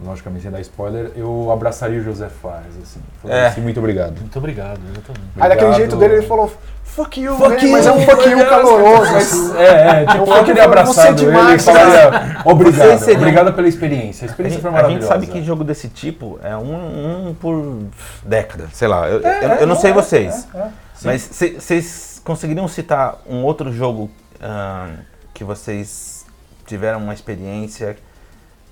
logicamente, 0.04 0.42
sem 0.42 0.50
dar 0.50 0.60
spoiler, 0.60 1.12
eu 1.16 1.50
abraçaria 1.52 2.00
o 2.00 2.02
José 2.02 2.28
Fares, 2.28 2.72
assim. 2.82 3.00
Falei 3.22 3.36
É. 3.36 3.46
assim, 3.46 3.60
muito 3.60 3.78
obrigado. 3.78 4.18
Muito 4.18 4.36
obrigado, 4.38 4.80
exatamente. 4.92 5.30
Aí 5.38 5.48
daquele 5.48 5.72
jeito 5.74 5.94
dele 5.96 6.14
ele 6.16 6.26
falou, 6.26 6.50
fuck 6.88 7.20
you, 7.20 7.36
Fuck 7.36 7.50
man", 7.50 7.60
you, 7.62 7.72
mas 7.72 7.86
é 7.86 7.92
um 7.92 8.00
fuck 8.00 8.28
you 8.28 8.48
caloroso, 8.48 9.12
mas- 9.12 9.32
assim. 9.32 9.56
É, 9.58 9.64
é, 10.02 10.06
tipo, 10.06 10.12
Um 10.12 10.20
eu 10.20 10.26
fuck 10.26 10.50
você 10.86 11.00
é 11.00 11.08
ele 11.08 11.12
e 11.22 11.24
demais, 11.26 11.64
falaria, 11.64 12.40
obrigado, 12.44 12.74
Vocês 12.88 13.00
seriam- 13.00 13.20
obrigado 13.20 13.52
pela 13.52 13.68
experiência. 13.68 14.24
A 14.24 14.28
A 14.28 14.30
experiência 14.30 14.60
gente, 14.60 14.62
foi 14.62 14.70
a 14.70 14.72
gente 14.74 14.82
maravilhosa. 14.82 15.08
sabe 15.08 15.26
que 15.26 15.42
jogo 15.44 15.64
desse 15.64 15.88
tipo 15.88 16.38
é 16.42 16.56
um, 16.56 17.28
um 17.28 17.34
por 17.34 17.84
década, 18.24 18.68
sei 18.72 18.88
lá. 18.88 19.08
Eu, 19.08 19.24
É, 19.26 19.44
eu, 19.44 19.52
é, 19.52 19.62
eu 19.62 19.66
não 19.66 19.76
sei 19.76 19.90
é, 19.90 19.94
vocês, 19.94 20.48
é, 20.54 20.58
é. 20.58 20.62
Sim. 20.94 21.06
mas 21.06 21.22
vocês 21.58 22.20
conseguiriam 22.24 22.66
citar 22.68 23.18
um 23.28 23.42
outro 23.44 23.72
jogo 23.72 24.10
que 25.34 25.44
vocês 25.44 26.26
tiveram 26.66 26.98
uma 27.00 27.14
experiência 27.14 27.96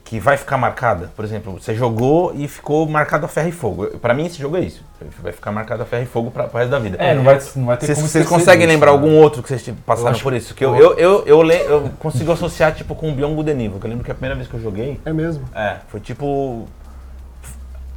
que 0.07 0.21
vai 0.21 0.37
ficar 0.37 0.57
marcada? 0.57 1.11
Por 1.17 1.25
exemplo, 1.25 1.53
você 1.61 1.75
jogou 1.75 2.33
e 2.35 2.47
ficou 2.47 2.89
marcado 2.89 3.27
a 3.27 3.29
ferro 3.29 3.49
e 3.49 3.53
fogo. 3.53 3.87
Pra 3.99 4.15
mim 4.15 4.25
esse 4.27 4.39
jogo 4.39 4.57
é 4.57 4.61
isso. 4.61 4.83
Vai 5.21 5.33
ficar 5.33 5.51
marcado 5.51 5.83
a 5.83 5.85
ferro 5.85 6.05
e 6.05 6.07
fogo 6.07 6.31
pra, 6.31 6.45
pro 6.45 6.59
resto 6.59 6.71
da 6.71 6.79
vida. 6.79 6.97
É, 6.99 7.13
não 7.13 7.25
vai, 7.25 7.39
não 7.57 7.67
vai 7.67 7.77
ter 7.77 7.87
Vocês 7.87 7.99
como 7.99 8.09
vocês 8.09 8.27
conseguem 8.29 8.67
lembrar 8.69 8.93
né? 8.93 8.97
algum 8.97 9.17
outro 9.17 9.43
que 9.43 9.49
vocês 9.49 9.69
passaram 9.85 10.13
acho- 10.13 10.23
por 10.23 10.33
isso? 10.33 10.55
Que 10.55 10.65
eu, 10.65 10.77
eu, 10.77 10.95
eu, 10.97 11.25
eu, 11.27 11.43
le- 11.43 11.61
eu 11.67 11.91
consigo 11.99 12.31
associar 12.31 12.73
tipo 12.73 12.95
com 12.95 13.11
o 13.11 13.13
and 13.13 13.51
Evil, 13.51 13.81
que 13.81 13.85
eu 13.87 13.91
lembro 13.91 14.05
que 14.05 14.11
a 14.11 14.15
primeira 14.15 14.37
vez 14.37 14.47
que 14.49 14.55
eu 14.55 14.61
joguei, 14.63 14.99
É 15.05 15.13
mesmo. 15.13 15.45
é, 15.53 15.79
foi 15.89 15.99
tipo. 16.01 16.67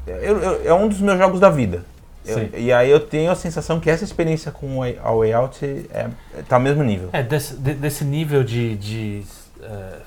eu- 0.08 0.40
eu- 0.40 0.62
é 0.66 0.74
um 0.74 0.88
dos 0.88 1.00
meus 1.00 1.18
jogos 1.20 1.40
da 1.40 1.50
vida. 1.50 1.84
Eu- 2.26 2.40
Sim. 2.40 2.50
e 2.58 2.74
aí 2.74 2.90
eu 2.90 3.00
tenho 3.00 3.32
a 3.32 3.36
sensação 3.36 3.80
que 3.80 3.90
essa 3.90 4.04
experiência 4.04 4.52
com 4.52 4.80
o 4.80 4.84
a 4.84 5.12
Way 5.16 5.34
Out 5.34 5.88
é, 5.94 6.08
tá 6.48 6.56
ao 6.56 6.60
mesmo 6.62 6.84
nível. 6.84 7.10
É, 7.14 7.22
desse, 7.24 7.56
de- 7.56 7.76
desse 7.76 8.04
nível 8.04 8.44
de. 8.44 8.76
de, 8.76 9.24
eh, 9.62 10.00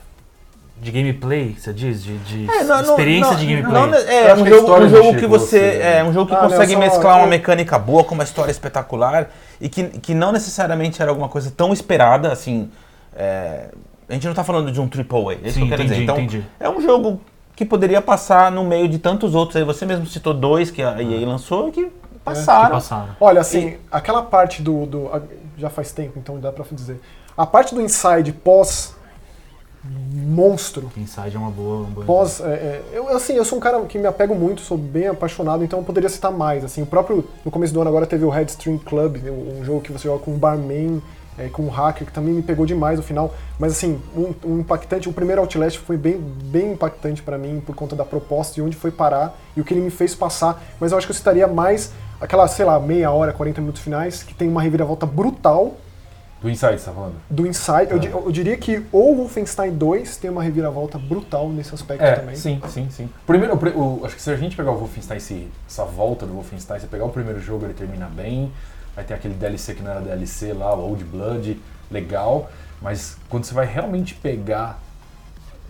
de 0.82 0.90
gameplay, 0.90 1.54
você 1.56 1.72
diz? 1.72 2.02
De, 2.02 2.18
de 2.18 2.50
É, 2.50 2.64
não- 2.64 2.80
experiência 2.82 3.32
não- 3.32 3.38
de 3.38 3.46
gameplay. 3.46 3.72
não- 3.72 3.94
é, 3.94 4.34
um 4.34 4.42
que 4.42 4.50
jogo, 4.50 4.74
um 4.76 4.88
jogo 4.88 5.16
que 5.16 5.26
você. 5.26 5.60
você. 5.60 5.78
É 5.78 6.04
um 6.04 6.12
jogo 6.12 6.28
que 6.30 6.34
Ah, 6.34 6.40
consegue 6.40 6.74
não, 6.74 6.82
só- 6.82 6.88
mesclar 6.88 7.16
uma 7.18 7.24
eu- 7.26 7.30
mecânica 7.30 7.78
boa 7.78 8.02
com 8.02 8.14
uma 8.14 8.24
história 8.24 8.50
espetacular 8.50 9.30
e 9.60 9.68
que, 9.68 9.84
que 9.84 10.12
não 10.12 10.32
necessariamente 10.32 11.00
era 11.00 11.10
alguma 11.10 11.28
coisa 11.28 11.52
tão 11.56 11.72
esperada, 11.72 12.32
assim. 12.32 12.68
é, 13.14 13.68
a 14.08 14.12
gente 14.14 14.26
não 14.26 14.34
tá 14.34 14.42
falando 14.42 14.72
de 14.72 14.80
um 14.80 14.88
triple 14.88 15.16
A, 15.28 15.32
é 15.32 15.34
isso 15.34 15.42
que 15.44 15.50
Sim, 15.52 15.60
eu 15.62 15.68
quero 15.68 15.82
entendi, 15.82 15.88
dizer. 16.00 16.02
Então, 16.02 16.16
entendi. 16.16 16.44
é 16.58 16.68
um 16.68 16.80
jogo 16.80 17.20
que 17.54 17.64
poderia 17.64 18.00
passar 18.02 18.50
no 18.50 18.64
meio 18.64 18.88
de 18.88 18.98
tantos 18.98 19.34
outros. 19.34 19.56
Aí 19.56 19.64
você 19.64 19.84
mesmo 19.86 20.06
citou 20.06 20.32
dois 20.34 20.70
que 20.70 20.82
a 20.82 21.00
EA 21.02 21.26
lançou 21.26 21.68
e 21.68 21.72
que 21.72 21.84
Que 21.84 21.92
passaram. 22.24 22.70
passaram. 22.70 23.08
Olha, 23.20 23.40
assim, 23.40 23.76
aquela 23.90 24.22
parte 24.22 24.62
do, 24.62 24.86
do- 24.86 25.10
Já 25.58 25.68
faz 25.70 25.92
tempo, 25.92 26.14
então 26.18 26.40
dá 26.40 26.50
pra 26.50 26.64
dizer. 26.72 27.00
A 27.36 27.44
parte 27.46 27.74
do 27.74 27.80
inside 27.82 28.32
pós 28.32 28.96
monstro, 29.84 30.90
Inside 30.96 31.36
é 31.36 31.38
uma 31.38 31.50
boa. 31.50 31.78
Uma 31.78 31.90
boa 31.90 32.06
pós. 32.06 32.40
é, 32.40 32.44
é, 32.44 32.82
eu, 32.92 33.08
assim, 33.08 33.34
eu 33.34 33.44
sou 33.44 33.58
um 33.58 33.60
cara 33.60 33.80
que 33.86 33.98
me 33.98 34.06
apego 34.06 34.34
muito, 34.34 34.60
sou 34.60 34.78
bem 34.78 35.08
apaixonado, 35.08 35.64
então 35.64 35.80
eu 35.80 35.84
poderia 35.84 36.08
citar 36.08 36.30
mais. 36.30 36.64
Assim, 36.64 36.82
o 36.82 36.86
próprio. 36.86 37.24
No 37.44 37.50
começo 37.50 37.72
do 37.74 37.80
ano 37.80 37.88
agora 37.88 38.06
teve 38.06 38.24
o 38.24 38.30
Headstream 38.30 38.78
Club, 38.78 39.16
né, 39.16 39.30
um 39.30 39.64
jogo 39.64 39.80
que 39.80 39.92
você 39.92 40.06
joga 40.06 40.22
com 40.22 40.32
um 40.32 40.38
barman, 40.38 41.02
é, 41.36 41.48
com 41.48 41.62
um 41.62 41.68
hacker, 41.68 42.06
que 42.06 42.12
também 42.12 42.32
me 42.34 42.42
pegou 42.42 42.64
demais 42.64 42.98
no 42.98 43.04
final. 43.04 43.34
Mas 43.58 43.72
assim, 43.72 44.00
um, 44.16 44.34
um 44.44 44.60
impactante. 44.60 45.08
O 45.08 45.12
primeiro 45.12 45.40
Outlast 45.40 45.78
foi 45.78 45.96
bem, 45.96 46.18
bem 46.18 46.72
impactante 46.72 47.22
pra 47.22 47.36
mim 47.36 47.60
por 47.64 47.74
conta 47.74 47.96
da 47.96 48.04
proposta 48.04 48.60
e 48.60 48.62
onde 48.62 48.76
foi 48.76 48.90
parar 48.90 49.36
e 49.56 49.60
o 49.60 49.64
que 49.64 49.74
ele 49.74 49.80
me 49.80 49.90
fez 49.90 50.14
passar. 50.14 50.62
Mas 50.78 50.92
eu 50.92 50.98
acho 50.98 51.06
que 51.06 51.10
eu 51.10 51.16
citaria 51.16 51.48
mais 51.48 51.92
aquela, 52.20 52.46
sei 52.46 52.64
lá, 52.64 52.78
meia 52.78 53.10
hora, 53.10 53.32
40 53.32 53.60
minutos 53.60 53.82
finais, 53.82 54.22
que 54.22 54.32
tem 54.32 54.48
uma 54.48 54.62
reviravolta 54.62 55.06
brutal 55.06 55.74
Do 56.42 56.50
Inside, 56.50 56.78
você 56.80 56.86
tá 56.86 56.92
falando? 56.92 57.14
do 57.30 57.46
Inside. 57.46 57.90
Eu, 57.92 57.98
di- 58.00 58.08
eu 58.08 58.32
diria 58.32 58.56
que 58.56 58.84
o 58.90 59.14
Wolfenstein 59.14 59.70
2 59.72 60.16
tem 60.16 60.28
uma 60.30 60.42
reviravolta 60.42 60.98
brutal 60.98 61.48
nesse 61.48 61.72
aspecto 61.74 62.02
É, 62.02 62.16
também. 62.16 62.34
sim, 62.34 62.60
sim, 62.68 62.88
sim. 62.90 63.08
Primeiro, 63.26 63.54
o 63.54 63.58
pri- 63.58 63.70
o- 63.74 64.00
acho 64.04 64.16
que 64.16 64.20
se 64.22 64.30
a 64.30 64.36
gente 64.36 64.56
pegar 64.56 64.72
o 64.72 64.76
Wolfenstein, 64.76 65.18
esse- 65.18 65.48
essa 65.68 65.84
volta 65.84 66.26
do 66.26 66.32
Wolfenstein, 66.32 66.80
você 66.80 66.86
pegar 66.88 67.04
o 67.04 67.10
primeiro 67.10 67.40
jogo, 67.40 67.64
ele 67.64 67.74
termina 67.74 68.06
bem. 68.06 68.50
Vai 68.96 69.04
ter 69.04 69.14
aquele 69.14 69.34
DLC 69.34 69.74
que 69.74 69.82
não 69.82 69.90
era 69.92 70.00
DLC 70.00 70.52
lá, 70.52 70.74
o 70.74 70.80
Old 70.80 71.04
Blood, 71.04 71.60
legal. 71.90 72.50
Mas 72.80 73.16
quando 73.28 73.44
você 73.44 73.54
vai 73.54 73.64
realmente 73.66 74.14
pegar. 74.16 74.80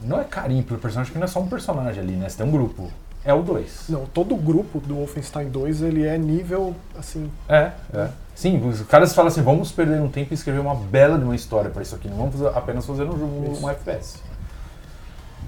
Não 0.03 0.21
é 0.21 0.25
carinho 0.25 0.65
pelo 0.65 0.81
personagem, 0.81 1.11
porque 1.13 1.19
não 1.21 1.27
é 1.27 1.29
só 1.29 1.39
um 1.39 1.47
personagem 1.47 2.03
ali, 2.03 2.15
né? 2.15 2.29
Você 2.29 2.39
tem 2.39 2.47
um 2.47 2.51
grupo. 2.51 2.91
É 3.25 3.33
o 3.33 3.43
2. 3.43 3.85
Não, 3.89 4.05
todo 4.07 4.35
o 4.35 4.39
grupo 4.39 4.81
do 4.81 4.97
Wolfenstein 4.97 5.49
2 5.49 5.83
ele 5.83 6.05
é 6.07 6.19
nível 6.19 6.75
assim. 6.99 7.31
É, 7.49 7.71
é. 7.95 8.09
Sim, 8.35 8.67
os 8.67 8.81
caras 8.83 9.15
falam 9.15 9.29
assim: 9.29 9.43
vamos 9.43 9.71
perder 9.71 10.01
um 10.01 10.09
tempo 10.09 10.33
e 10.33 10.35
escrever 10.35 10.59
uma 10.61 10.75
bela 10.75 11.17
de 11.19 11.25
uma 11.25 11.35
história 11.37 11.71
pra 11.71 11.83
isso 11.83 11.95
aqui. 11.95 12.09
Não 12.09 12.17
vamos 12.17 12.45
apenas 12.47 12.85
fazer 12.85 13.05
um 13.05 13.13
jogo, 13.19 13.59
um 13.63 13.71
FPS. 13.71 14.17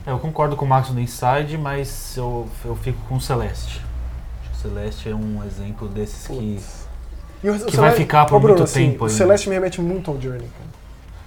É, 0.06 0.10
eu 0.10 0.18
concordo 0.18 0.54
com 0.54 0.64
o 0.64 0.68
Max 0.68 0.90
no 0.90 1.00
Inside, 1.00 1.56
mas 1.58 2.14
eu, 2.16 2.46
eu 2.64 2.76
fico 2.76 2.98
com 3.08 3.16
o 3.16 3.20
Celeste. 3.20 3.80
Acho 4.42 4.50
que 4.50 4.56
Celeste 4.68 5.08
é 5.08 5.14
um 5.14 5.42
exemplo 5.44 5.88
desses 5.88 6.26
que. 6.26 6.34
Putz. 6.36 6.84
E 7.42 7.50
o- 7.50 7.54
o 7.56 7.66
Que 7.66 7.76
vai 7.76 7.90
ficar 7.92 8.26
por 8.26 8.36
Ô, 8.36 8.40
Bruno, 8.40 8.54
muito 8.58 8.64
assim, 8.70 8.90
tempo 8.90 9.04
O 9.04 9.06
ainda. 9.06 9.16
Celeste 9.18 9.48
me 9.48 9.54
remete 9.54 9.80
muito 9.80 10.10
ao 10.10 10.20
Journey, 10.20 10.40
cara. 10.48 10.83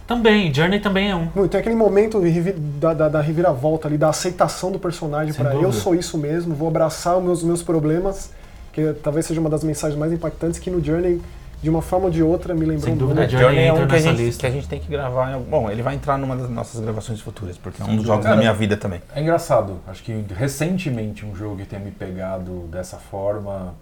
Também, 0.07 0.53
Journey 0.53 0.79
também 0.79 1.09
é 1.11 1.15
um. 1.15 1.27
Muito, 1.35 1.49
tem 1.49 1.59
aquele 1.59 1.75
momento 1.75 2.21
de 2.21 2.29
revi- 2.29 2.53
da, 2.53 2.93
da, 2.93 3.09
da 3.09 3.21
reviravolta 3.21 3.87
ali, 3.87 3.97
da 3.97 4.09
aceitação 4.09 4.71
do 4.71 4.79
personagem 4.79 5.33
para 5.33 5.53
eu 5.55 5.71
sou 5.73 5.93
isso 5.93 6.17
mesmo, 6.17 6.55
vou 6.55 6.67
abraçar 6.69 7.17
os 7.17 7.23
meus, 7.23 7.43
meus 7.43 7.61
problemas, 7.61 8.31
que 8.71 8.93
talvez 9.03 9.25
seja 9.25 9.39
uma 9.41 9.49
das 9.49 9.63
mensagens 9.63 9.99
mais 9.99 10.13
impactantes 10.13 10.59
que 10.59 10.69
no 10.69 10.81
Journey, 10.83 11.21
de 11.61 11.69
uma 11.69 11.81
forma 11.81 12.05
ou 12.05 12.11
de 12.11 12.23
outra, 12.23 12.53
me 12.53 12.61
lembrou 12.61 12.79
Sem 12.81 12.89
muito. 12.95 13.01
dúvida, 13.01 13.23
É, 13.25 13.27
Journey 13.29 13.45
Journey 13.47 13.65
é 13.67 13.73
um 13.73 13.87
que 13.87 13.95
a, 13.95 13.99
gente, 13.99 14.17
lista. 14.17 14.39
que 14.41 14.45
a 14.47 14.51
gente 14.51 14.67
tem 14.69 14.79
que 14.79 14.87
gravar. 14.87 15.31
em 15.31 15.33
algum- 15.33 15.49
Bom, 15.49 15.69
ele 15.69 15.81
vai 15.81 15.95
entrar 15.95 16.17
numa 16.17 16.37
das 16.37 16.49
nossas 16.49 16.79
gravações 16.79 17.19
futuras, 17.19 17.57
porque 17.57 17.81
é 17.81 17.85
um 17.85 17.87
Sem 17.89 17.97
dos 17.97 18.05
jogos 18.05 18.19
dúvida. 18.23 18.35
da 18.35 18.39
minha 18.39 18.53
vida 18.53 18.77
também. 18.77 19.01
É 19.13 19.21
engraçado. 19.21 19.81
Acho 19.87 20.03
que 20.03 20.23
recentemente 20.35 21.25
um 21.25 21.35
jogo 21.35 21.57
que 21.57 21.65
tenha 21.65 21.81
me 21.81 21.91
pegado 21.91 22.67
dessa 22.71 22.95
forma. 22.97 23.73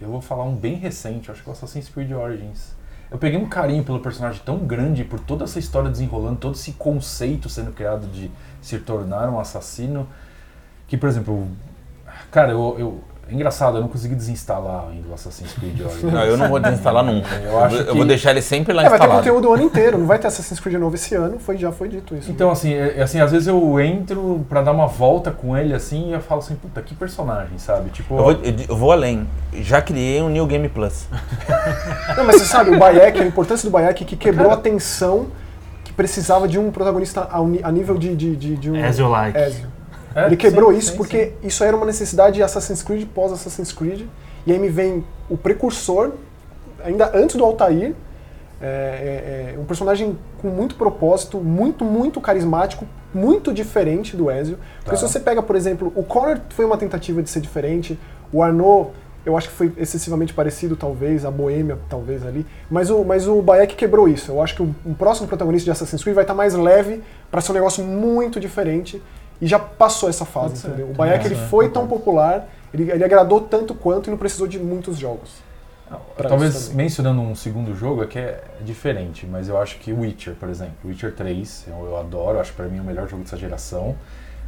Eu 0.00 0.08
vou 0.08 0.20
falar 0.22 0.44
um 0.44 0.54
bem 0.54 0.76
recente, 0.76 1.30
acho 1.30 1.42
que 1.42 1.48
é 1.48 1.50
o 1.50 1.52
Assassin's 1.52 1.88
Creed 1.88 2.12
Origins. 2.12 2.77
Eu 3.10 3.16
peguei 3.18 3.38
um 3.38 3.48
carinho 3.48 3.82
pelo 3.84 4.00
personagem 4.00 4.42
tão 4.44 4.58
grande, 4.58 5.02
por 5.04 5.18
toda 5.18 5.44
essa 5.44 5.58
história 5.58 5.90
desenrolando, 5.90 6.38
todo 6.38 6.54
esse 6.54 6.72
conceito 6.72 7.48
sendo 7.48 7.72
criado 7.72 8.06
de 8.06 8.30
se 8.60 8.78
tornar 8.78 9.30
um 9.30 9.40
assassino, 9.40 10.06
que, 10.86 10.96
por 10.96 11.08
exemplo, 11.08 11.48
cara, 12.30 12.52
eu, 12.52 12.76
eu- 12.78 13.04
é 13.30 13.34
engraçado, 13.34 13.76
eu 13.76 13.80
não 13.82 13.88
consegui 13.88 14.14
desinstalar 14.14 14.86
ainda 14.90 15.08
o 15.08 15.14
Assassin's 15.14 15.52
Creed 15.52 15.80
Origins. 15.80 16.02
Não, 16.12 16.22
eu 16.24 16.36
não 16.36 16.48
vou 16.48 16.58
desinstalar 16.58 17.04
nunca. 17.06 17.34
Eu 17.36 17.58
acho 17.62 17.76
eu 17.76 17.86
que- 17.86 17.92
vou 17.96 18.04
deixar 18.06 18.30
ele 18.30 18.40
sempre 18.42 18.72
lá 18.72 18.82
É, 18.84 18.88
vai 18.88 18.98
ter 18.98 19.04
instalado. 19.04 19.24
conteúdo 19.28 19.48
o 19.50 19.52
ano 19.54 19.62
inteiro, 19.64 19.98
não 19.98 20.06
vai 20.06 20.18
ter 20.18 20.26
Assassin's 20.28 20.58
Creed 20.60 20.76
novo 20.78 20.94
esse 20.94 21.14
ano, 21.14 21.38
foi, 21.38 21.56
já 21.58 21.70
foi 21.70 21.88
dito 21.88 22.14
isso. 22.16 22.30
Então, 22.30 22.50
assim, 22.50 22.72
é- 22.72 22.94
é 22.98 23.02
assim, 23.02 23.20
às 23.20 23.30
vezes 23.30 23.46
eu 23.48 23.78
entro 23.80 24.44
pra 24.48 24.62
dar 24.62 24.72
uma 24.72 24.86
volta 24.86 25.30
com 25.30 25.56
ele, 25.56 25.74
assim, 25.74 26.08
e 26.10 26.12
eu 26.12 26.20
falo 26.20 26.40
assim, 26.40 26.54
puta, 26.54 26.80
que 26.80 26.94
personagem, 26.94 27.58
sabe? 27.58 27.90
Tipo, 27.90 28.14
Eu 28.16 28.22
vou, 28.24 28.32
eu 28.70 28.76
vou 28.76 28.92
além. 28.92 29.26
Já 29.54 29.82
criei 29.82 30.22
um 30.22 30.28
New 30.30 30.46
Game 30.46 30.68
Plus. 30.68 31.06
Não, 32.16 32.24
mas 32.24 32.36
você 32.36 32.44
sabe, 32.46 32.70
o 32.70 32.78
Bayek, 32.78 33.20
a 33.20 33.26
importância 33.26 33.68
do 33.68 33.72
Bayek 33.72 34.04
que 34.04 34.16
quebrou 34.16 34.50
a 34.50 34.56
tensão 34.56 35.26
que 35.84 35.92
precisava 35.92 36.48
de 36.48 36.58
um 36.58 36.70
protagonista 36.70 37.28
a, 37.30 37.70
nível 37.72 37.96
de, 37.98 38.14
de, 38.16 38.36
de, 38.36 38.56
de 38.56 38.70
um 38.70 38.76
Ezio-like. 38.76 39.36
Ezio. 39.38 39.66
É, 40.18 40.26
Ele 40.26 40.36
quebrou 40.36 40.72
sim, 40.72 40.78
isso 40.78 40.90
sim, 40.92 40.96
porque 40.96 41.32
isso 41.42 41.62
era 41.62 41.76
uma 41.76 41.86
necessidade 41.86 42.36
de 42.36 42.42
Assassin's 42.42 42.82
Creed 42.82 43.06
pós 43.14 43.32
Assassin's 43.32 43.72
Creed. 43.72 44.06
E 44.46 44.52
aí 44.52 44.58
me 44.58 44.68
vem 44.68 45.04
o 45.28 45.36
precursor, 45.36 46.12
ainda 46.82 47.10
antes 47.14 47.36
do 47.36 47.44
Altair, 47.44 47.94
é, 48.60 49.52
é, 49.52 49.54
é 49.54 49.58
um 49.58 49.64
personagem 49.64 50.18
com 50.40 50.48
muito 50.48 50.74
propósito, 50.74 51.38
muito, 51.38 51.84
muito 51.84 52.20
carismático, 52.20 52.86
muito 53.14 53.52
diferente 53.52 54.16
do 54.16 54.30
Ezio. 54.30 54.58
Porque 54.78 54.90
Tá. 54.90 54.96
se 54.96 55.12
você 55.12 55.20
pega, 55.20 55.42
por 55.42 55.54
exemplo, 55.54 55.92
o 55.94 56.02
Connor 56.02 56.38
foi 56.50 56.64
uma 56.64 56.76
tentativa 56.76 57.22
de 57.22 57.30
ser 57.30 57.40
diferente, 57.40 57.98
o 58.32 58.42
Arnaud, 58.42 58.90
eu 59.24 59.36
acho 59.36 59.48
que 59.48 59.54
foi 59.54 59.72
excessivamente 59.76 60.32
parecido, 60.32 60.74
talvez, 60.76 61.24
a 61.24 61.30
Boêmia, 61.30 61.78
talvez 61.88 62.24
ali. 62.26 62.46
Mas 62.70 62.88
o, 62.88 63.04
mas 63.04 63.28
o 63.28 63.42
Bayek 63.42 63.74
quebrou 63.76 64.08
isso. 64.08 64.32
Eu 64.32 64.42
acho 64.42 64.54
que 64.54 64.62
o, 64.62 64.74
um 64.86 64.94
próximo 64.94 65.28
protagonista 65.28 65.64
de 65.64 65.70
Assassin's 65.70 66.02
Creed 66.02 66.14
vai 66.14 66.24
estar 66.24 66.34
mais 66.34 66.54
leve 66.54 67.02
para 67.30 67.40
ser 67.40 67.52
um 67.52 67.54
negócio 67.54 67.84
muito 67.84 68.40
diferente. 68.40 69.02
E 69.40 69.46
já 69.46 69.58
passou 69.58 70.08
essa 70.08 70.24
fase, 70.24 70.48
Pode 70.48 70.58
ser, 70.58 70.68
entendeu? 70.68 70.86
O 70.86 70.88
também 70.94 71.10
Bayek 71.10 71.26
ele 71.26 71.34
acho, 71.34 71.42
né? 71.44 71.48
foi 71.48 71.68
tão 71.68 71.86
popular, 71.86 72.48
ele, 72.74 72.90
ele 72.90 73.04
agradou 73.04 73.40
tanto 73.40 73.74
quanto 73.74 74.08
e 74.08 74.10
não 74.10 74.18
precisou 74.18 74.46
de 74.46 74.58
muitos 74.58 74.96
jogos. 74.98 75.30
pra 76.16 76.28
Talvez 76.28 76.70
mencionando 76.72 77.20
um 77.20 77.34
segundo 77.34 77.74
jogo 77.74 78.02
é 78.02 78.06
que 78.06 78.18
é 78.18 78.42
diferente, 78.64 79.26
mas 79.26 79.48
eu 79.48 79.56
acho 79.60 79.78
que 79.78 79.92
Witcher, 79.92 80.34
por 80.34 80.48
exemplo, 80.48 80.74
Witcher 80.84 81.14
3, 81.14 81.66
eu, 81.68 81.84
eu 81.86 81.96
adoro, 81.96 82.40
acho 82.40 82.52
pra 82.52 82.66
mim 82.66 82.80
o 82.80 82.84
melhor 82.84 83.08
jogo 83.08 83.22
dessa 83.22 83.36
geração, 83.36 83.94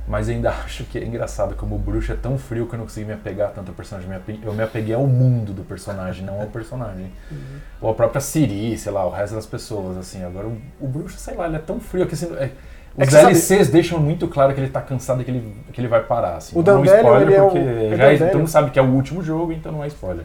mas 0.08 0.28
ainda 0.28 0.50
acho 0.64 0.82
que 0.84 0.98
é 0.98 1.04
engraçado 1.04 1.54
como 1.54 1.76
o 1.76 1.78
bruxo 1.78 2.10
é 2.10 2.16
tão 2.16 2.36
frio 2.36 2.66
que 2.66 2.74
eu 2.74 2.78
não 2.78 2.84
consegui 2.86 3.06
me 3.06 3.12
apegar 3.12 3.52
tanto 3.52 3.68
ao 3.68 3.74
personagem. 3.74 4.10
Eu 4.42 4.52
me 4.52 4.62
apeguei 4.64 4.94
ao 4.94 5.06
mundo 5.06 5.52
do 5.52 5.62
personagem, 5.62 6.24
não 6.26 6.40
ao 6.40 6.48
personagem. 6.48 7.12
Uhum. 7.30 7.38
Ou 7.80 7.90
a 7.90 7.94
própria 7.94 8.20
Siri, 8.20 8.76
sei 8.76 8.90
lá, 8.90 9.06
o 9.06 9.10
resto 9.10 9.36
das 9.36 9.46
pessoas, 9.46 9.96
assim. 9.96 10.24
Agora 10.24 10.48
o, 10.48 10.58
o 10.80 10.88
bruxo, 10.88 11.16
sei 11.16 11.36
lá, 11.36 11.46
ele 11.46 11.56
é 11.56 11.60
tão 11.60 11.78
frio 11.78 12.06
que 12.08 12.14
assim. 12.14 12.26
é- 12.36 12.44
É 12.44 12.52
os 12.96 13.04
que 13.04 13.10
você 13.10 13.20
sabe- 13.20 13.32
DLCs 13.32 13.68
deixam 13.70 13.98
muito 13.98 14.26
claro 14.28 14.52
que 14.54 14.60
ele 14.60 14.68
tá 14.70 14.80
cansado 14.80 15.22
e 15.22 15.24
que 15.24 15.30
ele, 15.30 15.54
que 15.72 15.80
ele 15.80 15.88
vai 15.88 16.02
parar. 16.02 16.36
Assim. 16.36 16.58
O 16.58 16.62
não 16.62 16.82
é 16.84 16.96
spoiler 16.96 17.22
ele 17.28 17.34
é 17.34 17.42
o- 17.42 17.44
porque 17.46 17.58
é 17.58 17.96
já 17.96 18.04
é, 18.12 18.16
todo 18.30 18.38
mundo 18.38 18.48
sabe 18.50 18.70
que 18.70 18.78
é 18.78 18.82
o 18.82 18.86
último 18.90 19.22
jogo, 19.22 19.52
então 19.52 19.70
não 19.72 19.82
é 19.84 19.86
spoiler. 19.88 20.24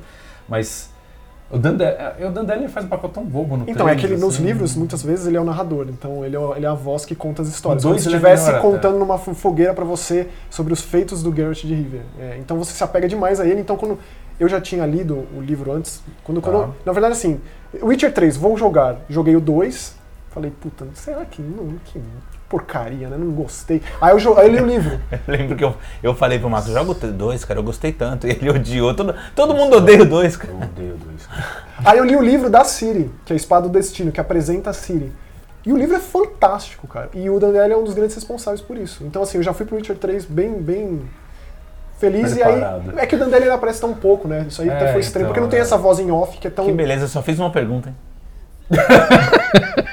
Mas 0.49 0.89
o 1.51 1.57
Dandelion, 1.59 1.95
o 2.27 2.31
Dandelion 2.31 2.67
faz 2.67 2.85
um 2.85 2.89
papel 2.89 3.09
tão 3.09 3.23
bobo 3.23 3.55
no 3.55 3.63
Então, 3.69 3.87
é 3.87 3.91
três, 3.91 4.01
que 4.07 4.13
ele, 4.13 4.21
nos 4.21 4.35
assim. 4.35 4.43
livros, 4.43 4.75
muitas 4.75 5.03
vezes, 5.03 5.27
ele 5.27 5.37
é 5.37 5.39
o 5.39 5.43
narrador. 5.43 5.85
Então, 5.89 6.25
ele 6.25 6.35
é, 6.35 6.39
o- 6.39 6.55
ele 6.55 6.65
é 6.65 6.69
a 6.69 6.73
voz 6.73 7.05
que 7.05 7.13
conta 7.15 7.43
as 7.43 7.47
histórias. 7.47 7.83
Como 7.83 7.97
se 7.99 8.07
é 8.07 8.11
estivesse 8.11 8.45
melhor 8.47 8.59
até. 8.59 8.67
contando 8.67 8.97
numa 8.97 9.17
fo- 9.19 9.33
fogueira 9.35 9.73
pra 9.73 9.85
você 9.85 10.27
sobre 10.49 10.73
os 10.73 10.81
feitos 10.81 11.21
do 11.21 11.33
Geralt 11.33 11.61
de 11.61 11.73
Rivia. 11.73 12.01
É, 12.19 12.37
então, 12.39 12.57
você 12.57 12.73
se 12.73 12.83
apega 12.83 13.07
demais 13.07 13.39
a 13.39 13.45
ele. 13.47 13.61
Então, 13.61 13.77
quando 13.77 13.99
eu 14.39 14.49
já 14.49 14.59
tinha 14.59 14.85
lido 14.87 15.25
o 15.37 15.39
livro 15.39 15.71
antes, 15.71 16.01
quando, 16.23 16.41
Tá. 16.41 16.49
quando- 16.51 16.73
na 16.83 16.91
verdade, 16.91 17.13
assim, 17.13 17.39
Witcher 17.81 18.11
3, 18.11 18.35
vou 18.37 18.57
jogar. 18.57 18.97
Joguei 19.07 19.35
o 19.35 19.39
2, 19.39 19.95
falei, 20.35 20.51
puta, 20.61 20.85
será 20.93 21.25
que 21.25 21.41
não, 21.41 21.75
que 21.85 21.99
porcaria, 22.47 23.09
né? 23.09 23.17
Não 23.17 23.31
gostei. 23.31 23.81
Aí 23.99 24.11
eu, 24.11 24.19
jo- 24.19 24.37
aí 24.37 24.47
eu 24.47 24.53
li 24.53 24.61
o 24.61 24.65
livro. 24.67 24.99
Eu 25.11 25.19
lembro 25.33 25.55
que 25.55 25.63
eu, 25.63 25.73
eu 26.03 26.13
falei 26.13 26.37
pro 26.37 26.49
Marcos, 26.49 26.71
joga 26.71 26.91
o 26.91 26.93
2, 26.93 27.43
cara, 27.43 27.59
eu 27.59 27.63
gostei 27.63 27.91
tanto. 27.91 28.27
E 28.27 28.29
ele 28.35 28.49
odiou. 28.49 28.93
Todo, 28.93 29.15
todo 29.35 29.55
mundo 29.55 29.77
odeia 29.77 30.03
o 30.03 30.05
2, 30.05 30.37
cara. 30.37 30.53
Eu 30.53 30.59
odeio 30.59 30.97
dois. 30.97 31.27
Aí 31.83 31.97
eu 31.97 32.05
li 32.05 32.15
o 32.15 32.21
livro 32.21 32.49
da 32.49 32.63
Ciri, 32.63 33.09
que 33.25 33.33
é 33.33 33.35
a 33.35 33.37
Espada 33.37 33.67
do 33.67 33.71
Destino, 33.71 34.11
que 34.11 34.19
apresenta 34.21 34.69
a 34.69 34.73
Ciri. 34.73 35.11
E 35.65 35.73
o 35.73 35.77
livro 35.77 35.95
é 35.95 35.99
fantástico, 35.99 36.87
cara. 36.87 37.09
E 37.13 37.27
o 37.29 37.39
Daniel 37.39 37.71
é 37.71 37.77
um 37.77 37.83
dos 37.83 37.95
grandes 37.95 38.13
responsáveis 38.15 38.61
por 38.61 38.77
isso. 38.77 39.03
Então, 39.03 39.23
assim, 39.23 39.37
eu 39.39 39.43
já 39.43 39.51
fui 39.53 39.65
pro 39.65 39.75
Witcher 39.77 39.97
3 39.97 40.25
bem, 40.25 40.53
bem 40.61 41.01
feliz. 41.97 42.33
Preparado. 42.33 42.91
E 42.93 42.99
aí, 42.99 43.03
é 43.03 43.05
que 43.07 43.15
o 43.15 43.19
Dandelion 43.19 43.45
ele 43.45 43.51
aparece 43.55 43.81
tão 43.81 43.93
pouco, 43.95 44.27
né? 44.27 44.45
Isso 44.47 44.61
aí 44.61 44.69
É, 44.69 44.75
até 44.75 44.91
foi 44.91 45.01
estranho, 45.01 45.23
então, 45.23 45.29
porque 45.33 45.41
não 45.41 45.49
tem 45.49 45.59
é. 45.59 45.63
essa 45.63 45.77
voz 45.77 45.97
em 45.99 46.11
off 46.11 46.37
que 46.37 46.47
é 46.47 46.51
tão... 46.51 46.65
Que 46.65 46.71
beleza, 46.71 47.05
eu 47.05 47.07
só 47.07 47.23
fiz 47.23 47.39
uma 47.39 47.49
pergunta, 47.49 47.89
hein? 47.89 47.95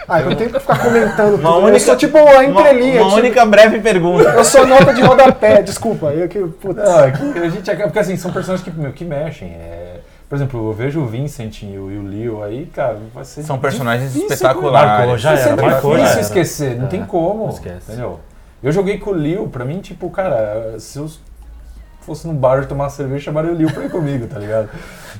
Ah, 0.09 0.21
eu 0.21 0.35
tenho 0.37 0.51
que 0.51 0.59
ficar 0.61 0.79
comentando 0.79 1.33
tudo. 1.37 1.41
Uma 1.49 1.59
eu 1.59 1.62
única- 1.65 1.81
sou 1.81 1.97
tipo 1.97 2.19
a 2.19 2.45
entrelinha. 2.45 2.95
Uma, 2.95 3.03
uma 3.03 3.09
tipo, 3.11 3.21
única 3.27 3.47
breve 3.47 3.81
pergunta. 3.81 4.29
Eu 4.31 4.45
sou 4.45 4.67
nota 4.67 4.93
de 4.93 5.01
rodapé, 5.03 5.62
desculpa. 5.62 6.07
Eu 6.12 6.29
que, 6.29 6.38
putz. 6.41 6.77
Não, 6.83 7.01
é 7.05 7.11
que 7.12 7.38
a 7.38 7.49
gente 7.49 7.77
porque 7.77 7.99
assim, 7.99 8.17
são 8.17 8.33
personagens 8.33 8.67
que, 8.69 8.79
meu, 8.79 8.93
que 8.93 9.05
mexem. 9.05 9.49
é- 9.49 10.01
por 10.29 10.37
exemplo, 10.37 10.71
eu 10.71 10.73
vejo 10.73 11.01
o 11.01 11.07
Vincent 11.07 11.62
e 11.62 11.77
o, 11.77 11.91
e 11.91 11.99
o 11.99 12.03
Leo 12.09 12.43
aí, 12.43 12.65
cara, 12.75 12.97
vai 13.15 13.23
ser. 13.25 13.43
São 13.43 13.59
personagens 13.59 14.17
espetaculares. 14.17 14.91
Marcou, 14.91 15.19
já 15.19 15.33
era, 15.33 15.57
marcou, 15.62 15.91
já 15.93 15.99
difícil 15.99 16.12
era. 16.19 16.21
esquecer, 16.23 16.77
não 16.79 16.87
É, 16.87 16.88
tem 16.88 17.05
como. 17.05 17.45
não 17.45 17.51
esquece. 17.53 17.93
Entendeu? 17.93 18.19
Eu 18.62 18.73
joguei 18.73 18.97
com 18.97 19.11
o 19.11 19.15
Leo, 19.15 19.47
pra 19.49 19.65
mim, 19.65 19.81
tipo, 19.81 20.09
cara, 20.09 20.77
se 20.79 20.99
eu 20.99 21.07
fosse 22.05 22.27
num 22.27 22.35
bar 22.35 22.67
tomar 22.67 22.85
uma 22.85 22.91
cerveja, 22.91 23.25
chamaria 23.25 23.53
o 23.53 23.55
Leo 23.57 23.73
pra 23.73 23.85
ir 23.85 23.91
comigo, 23.91 24.27
tá 24.27 24.38
ligado? 24.38 24.69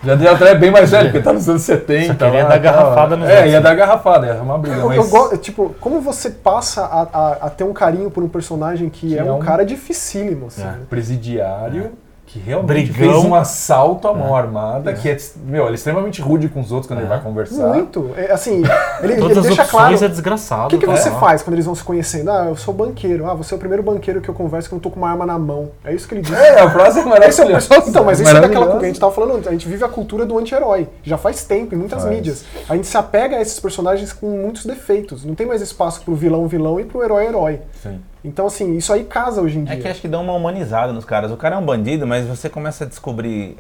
Já 0.05 0.15
deu 0.17 0.33
até 0.35 0.55
bem 0.55 0.71
mais 0.71 0.91
velho, 0.91 1.11
porque 1.11 1.23
tá 1.23 1.33
nos 1.33 1.49
anos 1.49 1.63
70. 1.63 2.07
Só 2.09 2.15
queria 2.15 2.43
lá, 2.43 2.49
dar 2.49 2.59
garrafada 2.59 3.17
nos 3.17 3.29
É, 3.29 3.35
outros. 3.35 3.53
ia 3.53 3.61
dar 3.61 3.75
garrafada, 3.75 4.27
ia 4.27 4.33
arrumar 4.35 4.59
briga, 4.59 4.77
Eu, 4.77 4.89
mas... 4.89 4.97
eu 4.97 5.09
gosto, 5.09 5.37
tipo, 5.39 5.75
como 5.81 6.01
você 6.01 6.31
passa 6.31 6.83
a, 6.85 7.03
a- 7.03 7.33
a 7.43 7.51
ter 7.51 7.65
um 7.65 7.73
carinho 7.73 8.11
por 8.11 8.23
um 8.25 8.29
personagem 8.29 8.89
que, 8.91 9.09
Que 9.09 9.17
é, 9.19 9.21
é 9.21 9.25
um 9.25 9.37
um- 9.37 9.41
cara 9.41 9.65
dificílimo, 9.65 10.47
assim. 10.47 10.63
É. 10.63 10.67
né? 10.67 10.79
presidiário 10.91 11.93
que 12.33 12.39
realmente 12.39 12.91
Brigão. 12.91 13.13
fez 13.13 13.25
um 13.27 13.35
assalto 13.35 14.09
à 14.09 14.15
mão 14.15 14.35
armada, 14.35 14.91
que 14.95 15.07
é, 15.07 15.19
meu, 15.45 15.65
ele 15.65 15.73
é 15.73 15.75
extremamente 15.75 16.23
rude 16.23 16.49
com 16.49 16.61
os 16.61 16.73
outros 16.73 16.87
quando 16.89 17.01
ele 17.01 17.09
vai 17.09 17.21
conversar. 17.21 17.69
Muito. 17.69 18.11
É, 18.17 18.33
assim, 18.33 18.63
ele, 19.03 19.17
Todas 19.21 19.31
ele 19.37 19.41
as 19.41 19.47
deixa 19.47 19.65
claro. 19.67 19.95
é 20.03 20.09
desgraçado. 20.09 20.67
O 20.67 20.69
que, 20.69 20.79
que 20.79 20.87
tá? 20.87 20.97
você 20.97 21.11
Ó. 21.11 21.21
faz 21.21 21.43
quando 21.43 21.55
eles 21.55 21.67
vão 21.67 21.75
se 21.75 21.85
conhecendo? 21.85 22.31
Ah, 22.31 22.47
eu 22.49 22.57
sou 22.57 22.73
banqueiro. 22.73 23.29
Ah, 23.29 23.35
você 23.35 23.53
é 23.53 23.57
o 23.57 23.61
primeiro 23.61 23.83
banqueiro 23.83 24.23
que 24.23 24.31
eu 24.31 24.35
converso 24.35 24.67
que 24.67 24.75
eu 24.75 24.77
não 24.77 24.81
tô 24.81 24.91
com 24.91 24.97
uma 24.97 25.11
arma 25.11 25.27
na 25.27 25.39
mão. 25.39 25.73
É 25.85 25.93
isso 25.93 26.09
que 26.09 26.15
ele 26.15 26.23
diz. 26.23 26.33
É, 26.33 26.61
a 26.61 26.71
frase 26.71 27.01
é 27.01 27.03
é 27.03 27.05
maravilhosa. 27.05 27.69
então, 27.87 28.03
mas 28.03 28.19
isso 28.19 28.35
é 28.35 28.41
daquela 28.41 28.79
que 28.79 28.85
a 28.85 28.89
gente 28.89 28.99
tava 28.99 29.13
falando 29.13 29.35
antes. 29.35 29.49
A 29.49 29.53
gente 29.53 29.69
vive 29.69 29.85
a 29.85 29.89
cultura 29.89 30.25
do 30.25 30.39
anti-herói. 30.39 30.89
Já 31.03 31.19
faz 31.19 31.45
tempo, 31.45 31.75
em 31.75 31.79
muitas 31.79 32.03
Faz. 32.03 32.15
mídias. 32.15 32.45
A 32.67 32.75
gente 32.75 32.87
se 32.87 32.97
apega 32.97 33.37
a 33.37 33.43
esses 33.43 33.61
personagens 33.61 34.11
com 34.11 34.27
muitos 34.27 34.65
defeitos. 34.65 35.23
Não 35.23 35.35
tem 35.35 35.47
mais 35.47 35.61
espaço 35.61 36.01
pro 36.03 36.15
vilão 36.15 36.47
vilão 36.49 36.81
e 36.81 36.85
pro 36.85 37.03
herói 37.03 37.27
herói. 37.27 37.61
Sim. 37.83 38.01
Então, 38.25 38.47
assim, 38.47 38.77
isso 38.77 38.93
aí 38.93 39.05
casa 39.05 39.41
hoje 39.41 39.59
em 39.59 39.65
dia. 39.65 39.75
É 39.75 39.77
que 39.79 39.89
acho 39.89 40.01
que 40.01 40.09
dá 40.09 40.19
uma 40.19 40.33
humanizada 40.33 40.93
nos 40.93 41.05
caras. 41.05 41.31
O 41.33 41.37
cara 41.37 41.57
é 41.57 41.59
um 41.59 41.65
bandido, 41.65 42.07
mas 42.07 42.27
você 42.27 42.49
começa 42.49 42.85
a 42.85 42.87
descobrir 42.87 43.57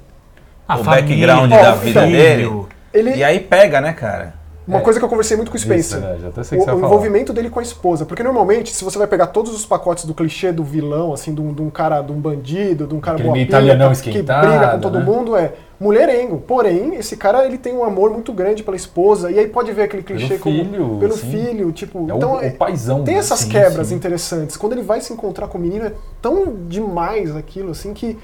A 0.68 0.76
o 0.76 0.84
família, 0.84 1.26
background 1.26 1.52
Ó, 1.52 1.62
da 1.62 1.72
vida 1.72 1.90
então, 1.90 2.12
dele. 2.12 2.66
Ele, 2.94 3.16
E 3.16 3.24
aí 3.24 3.40
pega, 3.40 3.80
né, 3.80 3.92
cara? 3.92 4.34
Uma 4.72 4.80
coisa 4.82 4.98
que 4.98 5.04
eu 5.04 5.08
conversei 5.08 5.36
muito 5.36 5.50
com 5.50 5.56
o 5.56 5.56
Isso, 5.56 5.66
Spencer. 5.66 6.00
né, 6.00 6.18
até 6.28 6.42
sei 6.42 6.58
o 6.58 6.62
o, 6.62 6.78
envolvimento 6.78 7.32
dele 7.32 7.50
com 7.50 7.60
a 7.60 7.62
esposa. 7.62 8.04
Porque 8.04 8.22
normalmente, 8.22 8.72
se 8.74 8.82
você 8.84 8.98
vai 8.98 9.06
pegar 9.06 9.28
todos 9.28 9.54
os 9.54 9.64
pacotes 9.66 10.04
do 10.04 10.14
clichê 10.14 10.50
do 10.52 10.64
vilão, 10.64 11.12
assim, 11.12 11.34
de 11.34 11.40
um, 11.40 11.52
de 11.52 11.62
um 11.62 11.70
cara, 11.70 12.00
de 12.02 12.10
um 12.12 12.16
bandido, 12.20 12.86
de 12.86 12.94
um 12.94 13.00
cara 13.00 13.18
boa 13.18 13.38
italianão 13.38 13.92
que 13.92 14.10
briga 14.10 14.70
com 14.74 14.80
todo 14.80 14.98
né? 14.98 15.04
mundo, 15.04 15.36
é 15.36 15.52
mulherengo. 15.78 16.38
Porém, 16.38 16.94
esse 16.94 17.16
cara 17.16 17.44
ele 17.44 17.58
tem 17.58 17.74
um 17.74 17.84
amor 17.84 18.10
muito 18.10 18.32
grande 18.32 18.62
pela 18.62 18.76
esposa. 18.76 19.30
E 19.30 19.38
aí 19.38 19.46
pode 19.48 19.72
ver 19.72 19.82
aquele 19.82 20.02
clichê 20.02 20.28
Pelo 20.28 20.40
como 20.40 20.56
filho, 20.64 20.96
pelo 21.00 21.14
sim. 21.14 21.30
filho, 21.30 21.72
tipo, 21.72 22.10
É 22.10 22.14
então 22.14 22.34
o, 22.36 22.40
é- 22.40 22.48
o 22.48 22.52
paizão. 22.56 23.02
tem 23.04 23.14
né? 23.14 23.20
essas 23.20 23.40
Sim, 23.40 23.48
quebras 23.50 23.88
sim. 23.88 23.94
interessantes. 23.94 24.56
Quando 24.56 24.72
ele 24.72 24.82
vai 24.82 25.00
se 25.00 25.12
encontrar 25.12 25.48
com 25.48 25.58
o 25.58 25.60
menino, 25.60 25.86
é 25.86 25.92
tão 26.20 26.54
demais 26.68 27.34
aquilo, 27.36 27.72
assim, 27.72 27.92
que 27.92 28.16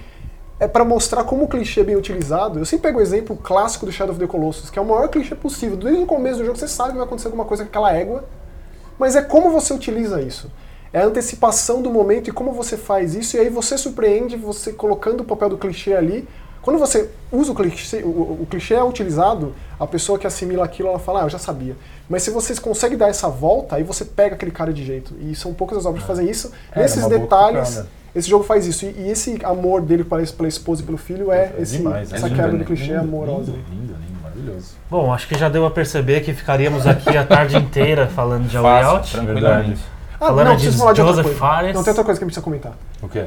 é 0.61 0.66
pra 0.66 0.85
mostrar 0.85 1.25
como 1.25 1.44
o 1.44 1.49
clichê 1.49 1.81
é 1.81 1.85
bem 1.85 1.97
utilizado. 1.97 2.59
Eu 2.59 2.64
sempre 2.66 2.88
pego 2.88 2.99
o 2.99 3.03
exemplo 3.03 3.37
clássico 3.37 3.87
do 3.87 3.92
Shadow 3.92 4.12
of 4.12 4.21
the 4.21 4.27
Colossus, 4.27 4.71
que 4.71 4.79
é 4.79 4.83
o 4.83 4.85
maior 4.85 5.09
clichê 5.09 5.35
possível. 5.35 5.77
Desde 5.77 6.03
o 6.03 6.07
começo 6.07 6.38
do 6.38 6.44
jogo 6.44 6.59
você 6.59 6.66
sabe 6.66 6.90
que 6.90 6.97
vai 6.97 7.07
acontecer 7.07 7.29
alguma 7.29 7.44
coisa 7.44 7.62
com 7.64 7.68
aquela 7.68 7.92
égua, 7.92 8.25
mas 8.99 9.14
é 9.14 9.23
como 9.23 9.51
você 9.51 9.73
utiliza 9.73 10.21
isso. 10.21 10.51
É 10.92 11.01
a 11.01 11.07
antecipação 11.07 11.81
do 11.83 11.90
momento 11.90 12.29
e 12.29 12.33
como 12.33 12.53
você 12.53 12.77
faz 12.77 13.14
isso, 13.14 13.37
e 13.37 13.40
aí 13.40 13.49
você 13.51 13.77
surpreende, 13.79 14.37
você 14.37 14.73
colocando 14.73 15.21
o 15.21 15.25
papel 15.25 15.51
do 15.51 15.59
clichê 15.59 15.94
ali, 15.94 16.27
Quando 16.61 16.79
você 16.79 17.09
usa 17.33 17.53
o 17.53 17.55
clichê, 17.55 18.03
o, 18.03 18.42
o 18.42 18.47
clichê 18.51 18.75
é 18.75 18.83
utilizado, 18.83 19.55
a 19.79 19.87
pessoa 19.87 20.18
que 20.18 20.27
assimila 20.27 20.64
aquilo, 20.64 20.88
ela 20.88 20.99
fala, 20.99 21.23
ah, 21.23 21.25
eu 21.25 21.31
já 21.31 21.38
sabia. 21.38 21.77
Mas 22.09 22.23
se 22.23 22.31
você 22.31 22.55
consegue 22.61 22.97
dar 22.97 23.09
essa 23.09 23.29
volta, 23.29 23.77
aí 23.77 23.83
você 23.83 24.05
pega 24.05 24.35
aquele 24.35 24.51
cara 24.51 24.73
de 24.73 24.85
jeito. 24.85 25.14
E 25.21 25.35
são 25.35 25.55
poucas 25.55 25.79
as 25.79 25.87
obras 25.87 26.03
que 26.03 26.09
fazem 26.09 26.29
isso. 26.29 26.53
É, 26.73 26.81
Nesses 26.81 27.07
detalhes. 27.07 27.83
Esse 28.19 28.29
jogo 28.29 28.45
faz 28.45 28.67
isso. 28.67 28.85
E, 28.85 28.89
e 28.99 29.11
esse 29.11 29.39
amor 29.45 29.81
dele 29.81 30.05
pela, 30.05 30.23
pela 30.25 30.49
esposa 30.49 30.83
e 30.83 30.85
pelo 30.85 30.99
filho 30.99 31.31
é, 31.33 31.53
É 31.57 31.63
esse, 31.63 31.79
demais, 31.79 32.13
é 32.13 32.17
essa 32.17 32.27
lindo, 32.29 32.41
quebra 32.41 32.59
do 32.59 32.65
clichê 32.65 32.85
Lindo, 32.87 32.99
amorosa. 33.01 33.53
Lindo, 33.53 33.65
lindo, 33.71 33.95
lindo, 33.95 34.23
maravilhoso. 34.23 34.75
Bom, 34.91 35.13
acho 35.13 35.29
que 35.29 35.39
já 35.39 35.49
deu 35.49 35.65
a 35.65 35.71
perceber 35.71 36.21
que 36.21 36.33
ficaríamos 36.33 36.87
aqui 36.87 37.17
a 37.17 37.25
tarde 37.25 37.57
inteira 37.59 38.07
falando 38.09 38.49
de 38.49 38.57
A 38.57 38.63
Way 38.63 38.83
Fácil, 38.83 38.97
Out. 38.97 39.11
tranquilamente. 39.13 39.81
Ah, 40.21 40.27
Falando 40.27 40.47
não, 40.49 40.57
de 40.57 40.63
preciso 40.63 40.79
falar 40.79 40.93
de 40.95 41.01
outra 41.01 41.15
Joseph 41.15 41.25
coisa. 41.27 41.39
Fares. 41.39 41.75
Não, 41.75 41.85
tem 41.85 41.91
outra 41.93 42.05
coisa 42.05 42.19
que 42.19 42.25
a 42.25 42.27
gente 42.29 42.35
precisa 42.35 42.45
comentar. 42.45 42.73
O 43.01 43.09
quê? 43.09 43.27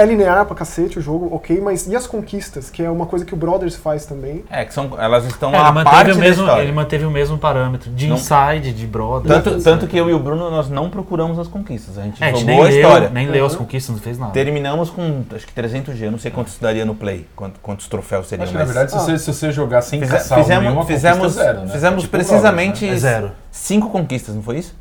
É 0.00 0.04
linear 0.06 0.46
pra 0.46 0.54
cacete 0.56 0.98
o 0.98 1.02
jogo, 1.02 1.28
ok, 1.34 1.60
mas 1.60 1.86
e 1.86 1.94
as 1.94 2.06
conquistas? 2.06 2.70
Que 2.70 2.82
é 2.82 2.90
uma 2.90 3.04
coisa 3.06 3.24
que 3.24 3.34
o 3.34 3.36
Brothers 3.36 3.76
faz 3.76 4.06
também. 4.06 4.42
É, 4.50 4.64
que 4.64 4.72
são, 4.72 4.90
elas 4.98 5.24
estão 5.26 5.50
É, 5.54 5.58
ele, 5.58 5.66
à 5.78 5.84
parte 5.84 6.12
o 6.12 6.16
mesmo, 6.16 6.48
ele 6.52 6.72
manteve 6.72 7.04
o 7.04 7.10
mesmo 7.10 7.36
parâmetro 7.36 7.90
de 7.90 8.06
Não- 8.06 8.16
inside, 8.16 8.72
de 8.72 8.86
brother. 8.86 9.30
Tanto, 9.42 9.62
tanto 9.62 9.86
que 9.86 9.96
eu 9.98 10.08
e 10.08 10.14
o 10.14 10.18
Bruno, 10.18 10.50
nós 10.50 10.70
não 10.70 10.88
procuramos 10.88 11.38
as 11.38 11.48
conquistas. 11.48 11.98
A 11.98 12.02
gente 12.02 12.22
É, 12.22 12.26
a 12.28 12.32
gente 12.32 12.40
jogou 12.40 12.54
nem 12.54 12.60
a 12.60 12.68
leu, 12.68 12.80
história. 12.80 13.10
nem 13.10 13.28
leu 13.28 13.44
as 13.44 13.52
Uhum. 13.52 13.58
conquistas, 13.58 13.94
não 13.94 14.02
fez 14.02 14.18
nada. 14.18 14.32
Terminamos 14.32 14.88
com, 14.90 15.22
acho 15.34 15.46
que 15.46 15.52
300G. 15.52 16.06
Eu 16.06 16.12
não 16.12 16.18
sei 16.18 16.30
quanto 16.30 16.48
isso 16.48 16.62
daria 16.62 16.84
no 16.86 16.94
play, 16.94 17.26
quanto- 17.36 17.60
quantos 17.60 17.86
troféus 17.86 18.26
seriam. 18.26 18.44
Acho 18.44 18.52
que 18.52 18.58
na 18.58 18.64
mas 18.64 18.74
verdade, 18.74 18.90
se, 18.92 18.96
Ah. 18.96 19.00
você, 19.00 19.18
se 19.18 19.32
você 19.34 19.52
jogar 19.52 19.82
sem 19.82 20.00
fize- 20.00 20.12
caçar 20.12 20.38
fizemos, 20.38 20.64
nenhuma 20.64 20.86
fizemos, 20.86 21.18
conquista, 21.18 21.42
zero, 21.42 21.60
né? 21.60 21.66
fizemos 21.72 21.98
É 21.98 22.00
tipo 22.00 22.10
precisamente 22.10 22.88
É 22.88 22.96
zero. 22.96 23.32
cinco 23.50 23.90
conquistas, 23.90 24.34
não 24.34 24.42
foi 24.42 24.58
isso? 24.58 24.74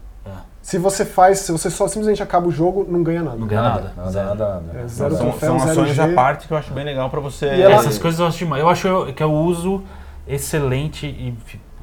Se 0.69 0.77
você 0.77 1.03
faz, 1.03 1.39
se 1.39 1.51
você 1.51 1.67
só 1.71 1.87
simplesmente 1.87 2.21
acaba 2.21 2.47
o 2.47 2.51
jogo, 2.51 2.85
não 2.87 3.01
ganha 3.01 3.23
nada. 3.23 3.37
Não 3.37 3.47
ganha 3.47 3.61
Nada, 3.63 3.81
nada. 3.81 3.93
nada, 3.97 4.11
zero. 4.11 4.27
nada, 4.29 4.45
nada. 4.61 4.79
É 4.79 4.87
zero 4.87 5.15
são, 5.15 5.29
troféu, 5.29 5.49
são 5.49 5.59
zero 5.67 5.81
ações 5.81 5.99
à 5.99 6.07
parte 6.13 6.47
que 6.47 6.53
eu 6.53 6.57
acho 6.57 6.71
bem 6.73 6.85
legal 6.85 7.09
pra 7.09 7.19
você. 7.19 7.47
E 7.47 7.61
ela- 7.63 7.73
Essas 7.73 7.97
coisas 7.97 8.19
eu 8.19 8.27
acho 8.27 8.37
demais. 8.37 8.61
Eu 8.61 8.69
acho 8.69 9.13
que 9.15 9.23
é 9.23 9.25
o 9.25 9.31
uso 9.33 9.81
excelente 10.27 11.07
e 11.07 11.35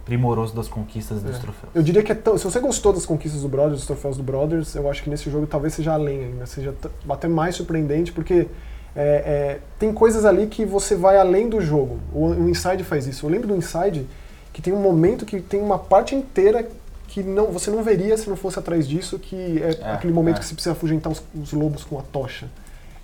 primoroso 0.04 0.54
das 0.54 0.68
conquistas 0.68 1.20
e 1.20 1.24
dos 1.24 1.34
É. 1.36 1.40
troféus. 1.40 1.72
Eu 1.74 1.82
diria 1.82 2.00
que 2.00 2.12
é 2.12 2.14
tão, 2.14 2.38
se 2.38 2.44
você 2.44 2.60
gostou 2.60 2.92
das 2.92 3.04
conquistas 3.04 3.42
do 3.42 3.48
Brothers, 3.48 3.78
dos 3.78 3.86
troféus 3.86 4.16
do 4.16 4.22
Brothers, 4.22 4.76
eu 4.76 4.88
acho 4.88 5.02
que 5.02 5.10
nesse 5.10 5.28
jogo 5.28 5.48
talvez 5.48 5.74
seja 5.74 5.92
além 5.92 6.20
ainda, 6.26 6.46
seja 6.46 6.72
até 7.10 7.26
mais 7.26 7.56
surpreendente, 7.56 8.12
porque 8.12 8.46
é, 8.94 9.00
é, 9.04 9.58
tem 9.80 9.92
coisas 9.92 10.24
ali 10.24 10.46
que 10.46 10.64
você 10.64 10.94
vai 10.94 11.18
além 11.18 11.48
do 11.48 11.60
jogo. 11.60 11.98
O, 12.14 12.26
o 12.26 12.48
Inside 12.48 12.84
faz 12.84 13.04
isso. 13.08 13.26
Eu 13.26 13.30
lembro 13.30 13.48
do 13.48 13.56
Inside 13.56 14.06
que 14.52 14.62
tem 14.62 14.72
um 14.72 14.80
momento 14.80 15.26
que 15.26 15.40
tem 15.40 15.60
uma 15.60 15.76
parte 15.78 16.14
inteira 16.14 16.64
que 17.08 17.22
não, 17.22 17.46
você 17.46 17.70
não 17.70 17.82
veria 17.82 18.16
se 18.16 18.28
não 18.28 18.36
fosse 18.36 18.58
atrás 18.58 18.86
disso, 18.86 19.18
que 19.18 19.62
é, 19.62 19.78
É, 19.80 19.92
aquele 19.92 20.12
momento 20.12 20.36
é. 20.36 20.38
que 20.40 20.46
você 20.46 20.54
precisa 20.54 20.72
afugentar 20.72 21.12
os, 21.12 21.22
os 21.40 21.52
lobos 21.52 21.84
com 21.84 21.98
a 21.98 22.02
tocha. 22.02 22.46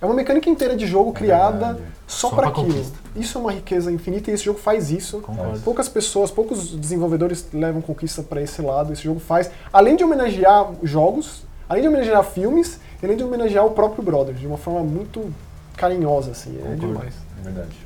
É 0.01 0.05
uma 0.05 0.13
mecânica 0.13 0.49
inteira 0.49 0.75
de 0.75 0.85
jogo 0.85 1.13
criada 1.13 1.67
verdade. 1.67 1.81
só, 2.05 2.27
Só 2.29 2.35
para 2.35 2.51
pra 2.51 2.61
aquilo. 2.61 2.67
conquista. 2.75 2.97
Isso 3.15 3.37
é 3.37 3.41
uma 3.41 3.51
riqueza 3.53 3.89
infinita 3.89 4.29
e 4.29 4.33
esse 4.33 4.43
jogo 4.43 4.59
faz 4.59 4.91
isso. 4.91 5.19
Concordo. 5.21 5.59
Poucas 5.61 5.87
pessoas, 5.87 6.29
poucos 6.29 6.75
desenvolvedores 6.75 7.47
levam 7.53 7.81
conquista 7.81 8.21
para 8.21 8.41
esse 8.41 8.61
lado. 8.61 8.91
Esse 8.91 9.03
jogo 9.03 9.21
faz, 9.21 9.49
além 9.71 9.95
de 9.95 10.03
homenagear 10.03 10.71
jogos, 10.83 11.43
além 11.69 11.83
de 11.83 11.87
homenagear 11.87 12.21
filmes, 12.25 12.81
além 13.01 13.15
de 13.15 13.23
homenagear 13.23 13.65
o 13.65 13.69
próprio 13.71 14.03
Brothers 14.03 14.37
de 14.41 14.45
uma 14.45 14.57
forma 14.57 14.81
muito 14.83 15.33
carinhosa, 15.77 16.31
assim. 16.31 16.57
É 16.57 16.61
Concordo. 16.61 16.87
demais. 16.87 17.13
É 17.39 17.43
verdade. 17.43 17.77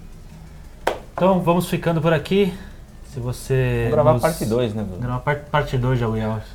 Então 1.13 1.39
vamos 1.41 1.67
ficando 1.69 2.01
por 2.01 2.13
aqui. 2.13 2.51
Se 3.17 3.19
você. 3.21 3.77
Vamos 3.89 3.93
gravar 3.93 4.13
nos- 4.13 4.21
parte 4.21 4.45
2, 4.45 4.75
né, 4.75 4.83
Bruno? 4.83 5.01
Gravar 5.01 5.19
parte, 5.21 5.49
parte 5.49 5.75
2 5.75 5.97
de 5.97 6.03
A 6.05 6.07
Way 6.07 6.21
Out. 6.21 6.45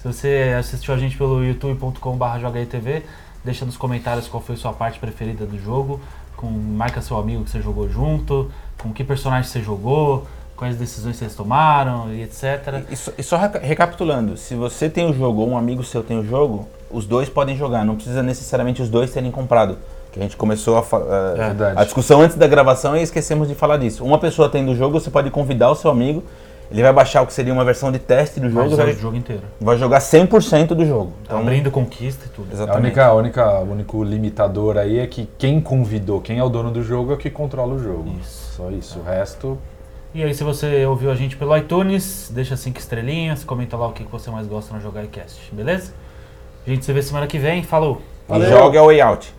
Se 0.00 0.06
você 0.06 0.54
assistiu 0.56 0.94
a 0.94 0.96
gente 0.96 1.16
pelo 1.16 1.42
youtube.com.br 1.44 3.02
deixa 3.44 3.64
nos 3.64 3.76
comentários 3.76 4.28
qual 4.28 4.40
foi 4.40 4.54
a 4.54 4.58
sua 4.58 4.72
parte 4.72 5.00
preferida 5.00 5.44
do 5.44 5.58
jogo. 5.58 6.00
Com, 6.36 6.46
marca 6.48 7.00
seu 7.00 7.16
amigo 7.18 7.42
que 7.42 7.50
você 7.50 7.60
jogou 7.60 7.88
junto, 7.88 8.48
com 8.80 8.92
que 8.92 9.02
personagem 9.02 9.50
você 9.50 9.60
jogou, 9.62 10.24
quais 10.56 10.76
decisões 10.76 11.16
vocês 11.16 11.34
tomaram 11.34 12.12
e 12.14 12.22
etc. 12.22 12.84
E, 12.88 12.94
só- 12.96 13.12
e 13.18 13.22
só 13.24 13.36
reca- 13.36 13.58
recapitulando, 13.58 14.36
se 14.36 14.54
você 14.54 14.88
tem 14.88 15.08
o 15.10 15.12
jogo 15.12 15.40
ou 15.40 15.50
um 15.50 15.58
amigo 15.58 15.82
seu 15.82 16.04
tem 16.04 16.18
o 16.20 16.24
jogo, 16.24 16.68
os 16.88 17.04
dois 17.04 17.28
podem 17.28 17.56
jogar, 17.56 17.84
não 17.84 17.96
precisa 17.96 18.22
necessariamente 18.22 18.80
os 18.80 18.88
dois 18.88 19.10
terem 19.10 19.30
comprado. 19.32 19.76
Que 20.12 20.20
a 20.20 20.22
gente 20.22 20.36
começou 20.36 20.76
a, 20.76 20.80
a- 20.80 21.32
É 21.34 21.46
verdade. 21.48 21.80
a 21.80 21.84
discussão 21.84 22.20
antes 22.20 22.36
da 22.36 22.46
gravação 22.46 22.96
e 22.96 23.02
esquecemos 23.02 23.48
de 23.48 23.54
falar 23.54 23.78
disso. 23.78 24.04
Uma 24.04 24.18
pessoa 24.18 24.48
tendo 24.48 24.70
o 24.72 24.76
jogo, 24.76 25.00
você 25.00 25.10
pode 25.10 25.30
convidar 25.30 25.70
o 25.70 25.74
seu 25.74 25.90
amigo, 25.90 26.22
ele 26.70 26.82
vai 26.82 26.92
baixar 26.92 27.22
o 27.22 27.26
que 27.26 27.32
seria 27.32 27.52
uma 27.52 27.64
versão 27.64 27.90
de 27.90 27.98
teste 27.98 28.38
do 28.40 28.48
Vai 28.50 28.62
jogo, 28.64 28.74
usar 28.74 28.84
vai, 28.84 28.92
o 28.92 28.98
jogo 28.98 29.16
inteiro. 29.16 29.42
vai 29.60 29.76
jogar 29.78 29.98
100% 30.00 30.68
do 30.68 30.84
jogo. 30.86 31.12
Então, 31.22 31.38
Abrindo 31.40 31.70
conquista 31.70 32.26
e 32.26 32.28
tudo. 32.28 32.48
A 32.50 32.54
exatamente. 32.54 32.84
única, 32.84 33.06
a 33.06 33.12
única, 33.14 33.58
o 33.60 33.72
único 33.72 34.02
limitador 34.04 34.76
aí 34.78 34.98
é 34.98 35.06
que 35.06 35.28
quem 35.38 35.60
convidou, 35.60 36.20
quem 36.20 36.38
é 36.38 36.44
o 36.44 36.48
dono 36.48 36.70
do 36.70 36.82
jogo 36.82 37.12
é 37.12 37.14
o 37.14 37.18
que 37.18 37.30
controla 37.30 37.74
o 37.74 37.78
jogo. 37.82 38.10
Isso. 38.20 38.54
Só 38.56 38.70
isso. 38.70 38.98
O 39.00 39.02
resto. 39.02 39.58
E 40.14 40.22
aí, 40.22 40.34
se 40.34 40.44
você 40.44 40.84
ouviu 40.84 41.10
a 41.10 41.14
gente 41.14 41.36
pelo 41.38 41.56
iTunes, 41.56 42.30
deixa 42.34 42.54
5 42.54 42.78
estrelinhas, 42.78 43.44
comenta 43.44 43.78
lá 43.78 43.86
o 43.88 43.92
que 43.92 44.02
você 44.04 44.30
mais 44.30 44.46
gosta 44.46 44.74
no 44.74 44.80
Jogar 44.80 45.06
Cast, 45.06 45.40
beleza? 45.54 45.92
A 46.66 46.70
gente 46.70 46.84
se 46.84 46.92
vê 46.92 47.02
semana 47.02 47.26
que 47.26 47.38
vem. 47.38 47.62
Falou! 47.62 48.02
E 48.30 48.46
joga 48.46 48.78
a 48.80 48.84
Way 48.84 49.00
Out. 49.00 49.34